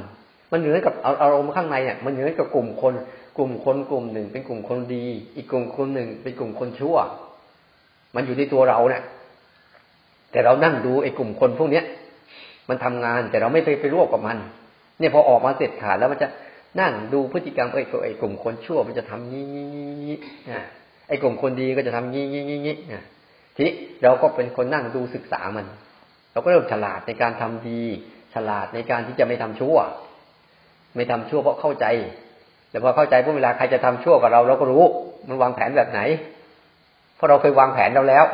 [0.52, 2.92] มันเหนือกับอารมณ์ข้างในเนี่ยมันเหนือกับกลุ่มคน
[3.36, 5.04] กลุ่มคนกลุ่มหนึ่ง เป็นกลุ่มคนดี
[5.36, 6.96] อีกกลุ่มคนหนึ่ง เป็นกลุ่มคนชั่ว
[8.14, 9.02] มันอยู่ในตัวเราเนี่ย
[10.32, 11.84] แต่เรานั่งดูไอ้กลุ่มคนพวกเนี้ย
[12.68, 14.36] มันทำงานแต่เราไม่ไปไปร่วมกับมัน
[14.98, 16.28] เนี่ยพอออกมาเสร็จขาดแล้วมันจะ
[16.80, 19.66] นั่งดูพฤติกรรมไอ้ไอ้กลุ่มคนชั่วมันจะทำงี้งี้
[20.04, 20.18] งี้
[21.08, 22.76] ไอ้กลุ่มคนดีก็จะทำงี้งี้งี้งี้
[23.56, 23.66] ที
[24.02, 25.66] เราก็เป็นคนนั่งดูศึกษามัน
[26.32, 27.82] เราก็เริ่มฉลาดในการทำดี
[28.34, 29.76] ฉลาดในการที่จะไม่ทำชั่ว
[30.96, 31.86] ไม่ทำชั่วเพราะเข้าใจ
[32.70, 34.84] แต่พอเข้าใจพวกเวลาใครจะทำชั่วกับเราเราก็รู้
[35.28, 36.00] มันวางแผนแบบไหน
[37.16, 38.24] เพราะเราเคยวางแผนเราแล้ว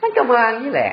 [0.00, 0.92] มันก็มาอย่างนี้แหละ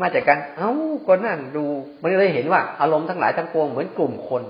[0.00, 0.72] มาจากการเอ้า
[1.06, 1.64] ก็นั่งดู
[2.00, 4.42] มันเลยเห็นว่า อารมณ์ทั้งหลายทั้งปวงเหมือนกลุ่มคน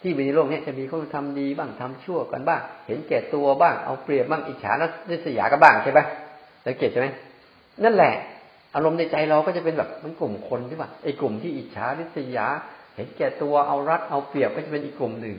[0.00, 6.00] ที่ในโลกนี้จะมีคนทำดีบ้างทำชั่วกันบ้าง เห็นแก่ตัวบ้างเอาเปรียบบ้างอิจฉาและริษยากันบ้างใช่ไหม
[6.66, 7.08] สังเกตใช่ไหม
[7.84, 8.14] นั่นแหละ
[8.74, 12.46] อารมณ์ในใจเราก็จะเป็นแบบมันกลุ่มคนใช่ป่ะไอ้กลุ่มที่อิจฉาริษยา
[12.96, 15.36] เห็นแก่ตัวเอารัดเอาเปรียบก็จะเป็นอีกกลุ่มหนึ่ง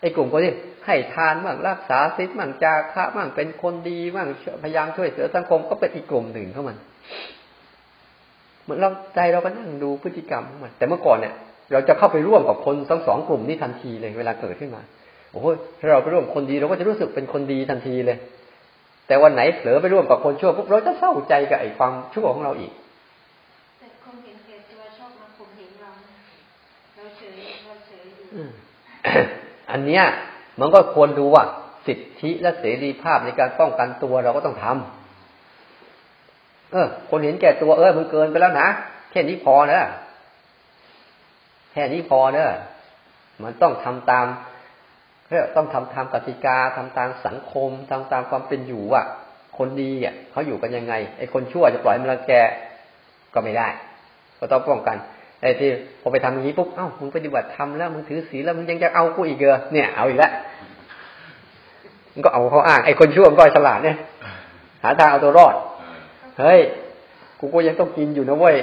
[0.00, 0.54] ไอ้กลุ่มคนที่
[0.86, 4.28] ให้ทานบ้างรักษาศีลบ้างจาคะบ้างเป็นคนดีบ้าง
[4.62, 6.76] พยายามช่วยเหลือสังคมก็เป็นอีกกลุ่มหนึ่งเข้ามัน
[8.62, 11.34] เหมือนเราใจเราก็นั่งดูพฤติกรรมของมันแต่เมื่อก่อนเนี่ย
[11.72, 14.82] เราจะเข้าไปร่วมกับคนทั้งสองกลุ่มนี้ทันทีเลยเวลาเกิดขึ้นมา
[15.30, 15.46] โอ้โห
[15.78, 18.18] ถ้าเราไปร่วมคนดีเราก็จะรู้สึกเป็นคนดีทันทีเลย
[19.06, 22.72] แต่วันไหนเผลอไปร่วมกับคนชั่วปุ๊บเราจะเศร้าใจกับไอ้ความชั่วของเราอีก
[23.78, 25.90] แต่คนเห็นเกตัวชอบมาข่มเหงเรา
[26.96, 27.32] เราเฉย
[27.64, 28.26] เราเฉยอยู่
[29.70, 30.04] อันเนี้ย
[30.60, 31.42] มันก็ควรดูว่า
[31.86, 34.97] สิทธิและเสรีภาพในการป้องกันตัวเราก็ต้องทำ
[36.72, 38.68] เออ คนเห็นแก่ตัวเออมันเกินไปแล้วนะ
[39.10, 39.88] แค่นี้พอเนอะ
[41.72, 42.48] แค่นี้พอเนอะ
[43.42, 44.26] มันต้องทำตาม
[45.26, 49.04] เพื่อต้องทำตามกติกาทำตามสังคมทำตามความเป็นอยู่อะ
[49.58, 52.32] คนดีอะเขาอยู่กันยังไงไอ้คนชั่วจะปล่อยมันรังแก
[53.34, 53.68] ก็ไม่ได้
[54.38, 54.96] ก็ต้องป้องกัน
[55.42, 60.32] ไอ้ที่พอไปทำอย่างนี้ปุ๊บเอ้ามึงปฏิบัติทำแล้วมึงถือศีลแล้วมึงยังจะเอากูอีกเกอเนี่ย เอาอีกแล้ว
[62.12, 63.96] มันก็เอาเขาอ้างไอ้คนชั่วมันก็ฉลาดเนี่ย
[64.82, 65.54] หาทางเอาตัวรอด
[66.40, 66.60] เฮ้ย
[67.40, 68.56] กูก็ยังต้องกินอยู่นะเว้ย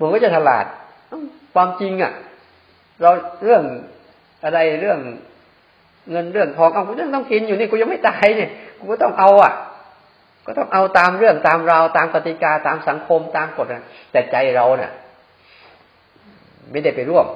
[0.00, 0.64] มันก็จะฉลาด
[1.54, 2.12] ความจริงอะ
[3.00, 3.10] เรา
[3.44, 3.62] เรื่อง
[4.44, 4.98] อะไรเรื่อง
[6.10, 9.52] เงินเรื่องทองเอากูยังต้องกินอยู่นี่กูยังไม่ตายเนี่ยกูก็ต้องเอาอะ
[10.46, 13.66] ก็ต้องเอาตามเรื่องตามราวตามกติกาตามสังคมตามกฎ
[14.12, 14.92] แต่ใจเราเนี่ย
[16.70, 17.26] ไม่ได้ไปร่วม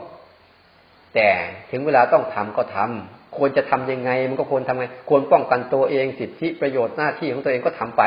[1.14, 1.26] แต่
[1.70, 8.02] ถึงเวลาต้องทำก็ทำ ควรจะทํำยังไง มันก็ควรทำไง ควรป้องกันตัวเองสิทธิประโยชน์หน้าที่ของตัวเองก็ทำไป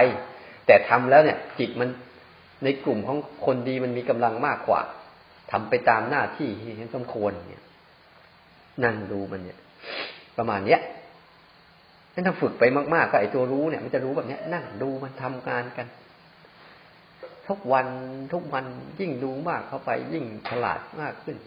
[0.68, 1.90] แต่ทำแล้วเนี่ย จิตมัน
[2.64, 4.82] ในกลุ่มของคนดีมันมีกำลังมากกว่า
[5.52, 7.64] ทำไปตามหน้าที่ที่สมควรเนี่ย
[8.84, 9.58] นั่งดูมันเนี่ย
[10.38, 10.82] ประมาณเนี้ย
[12.14, 15.88] นั่นถ้าฝึกไปมากๆก็ไอตัวรู้เนี่ย มันจะรู้แบบเนี้ย นั่งดูมันทำงานกัน
[17.48, 17.88] ทุกวัน
[18.34, 18.66] ทุกวัน
[19.00, 21.38] ยิ่งดูมากเข้าไป ยิ่งฉลาดมากขึ้น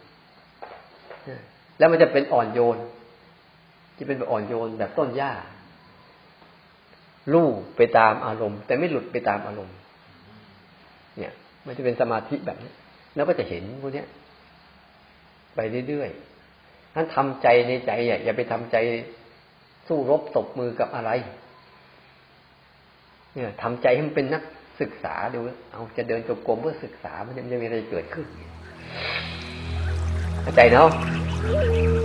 [1.79, 2.79] แล้วมันจะเป็นอ่อนโยน
[3.99, 5.33] จะเป็นแบบอ่อนโยนแบบต้นหญ้า
[7.33, 9.77] ลู่ไปตามอารมณ์ แต่ไม่หลุดไปตามอารมณ์
[11.19, 11.33] เนี่ย
[11.67, 12.73] มันจะเป็นสมาธิแบบนี้
[13.15, 14.07] แล้วก็จะเห็นพวกนี้ย
[15.55, 17.91] ไปเรื่อยๆนั้นทำใจในใจ
[18.25, 18.77] อย่าไปทำใจ
[19.89, 21.11] สู้รบตบมือกับอะไร
[23.35, 24.43] เนี่ยทำใจให้มันเป็นนัก
[24.81, 25.39] ศึกษาดู
[25.73, 28.27] เอาจะเดินจงกรมเพื่อศึกษามันจะมีอะไรเกิดขึ้น
[30.43, 31.96] เข้าใจเนาะ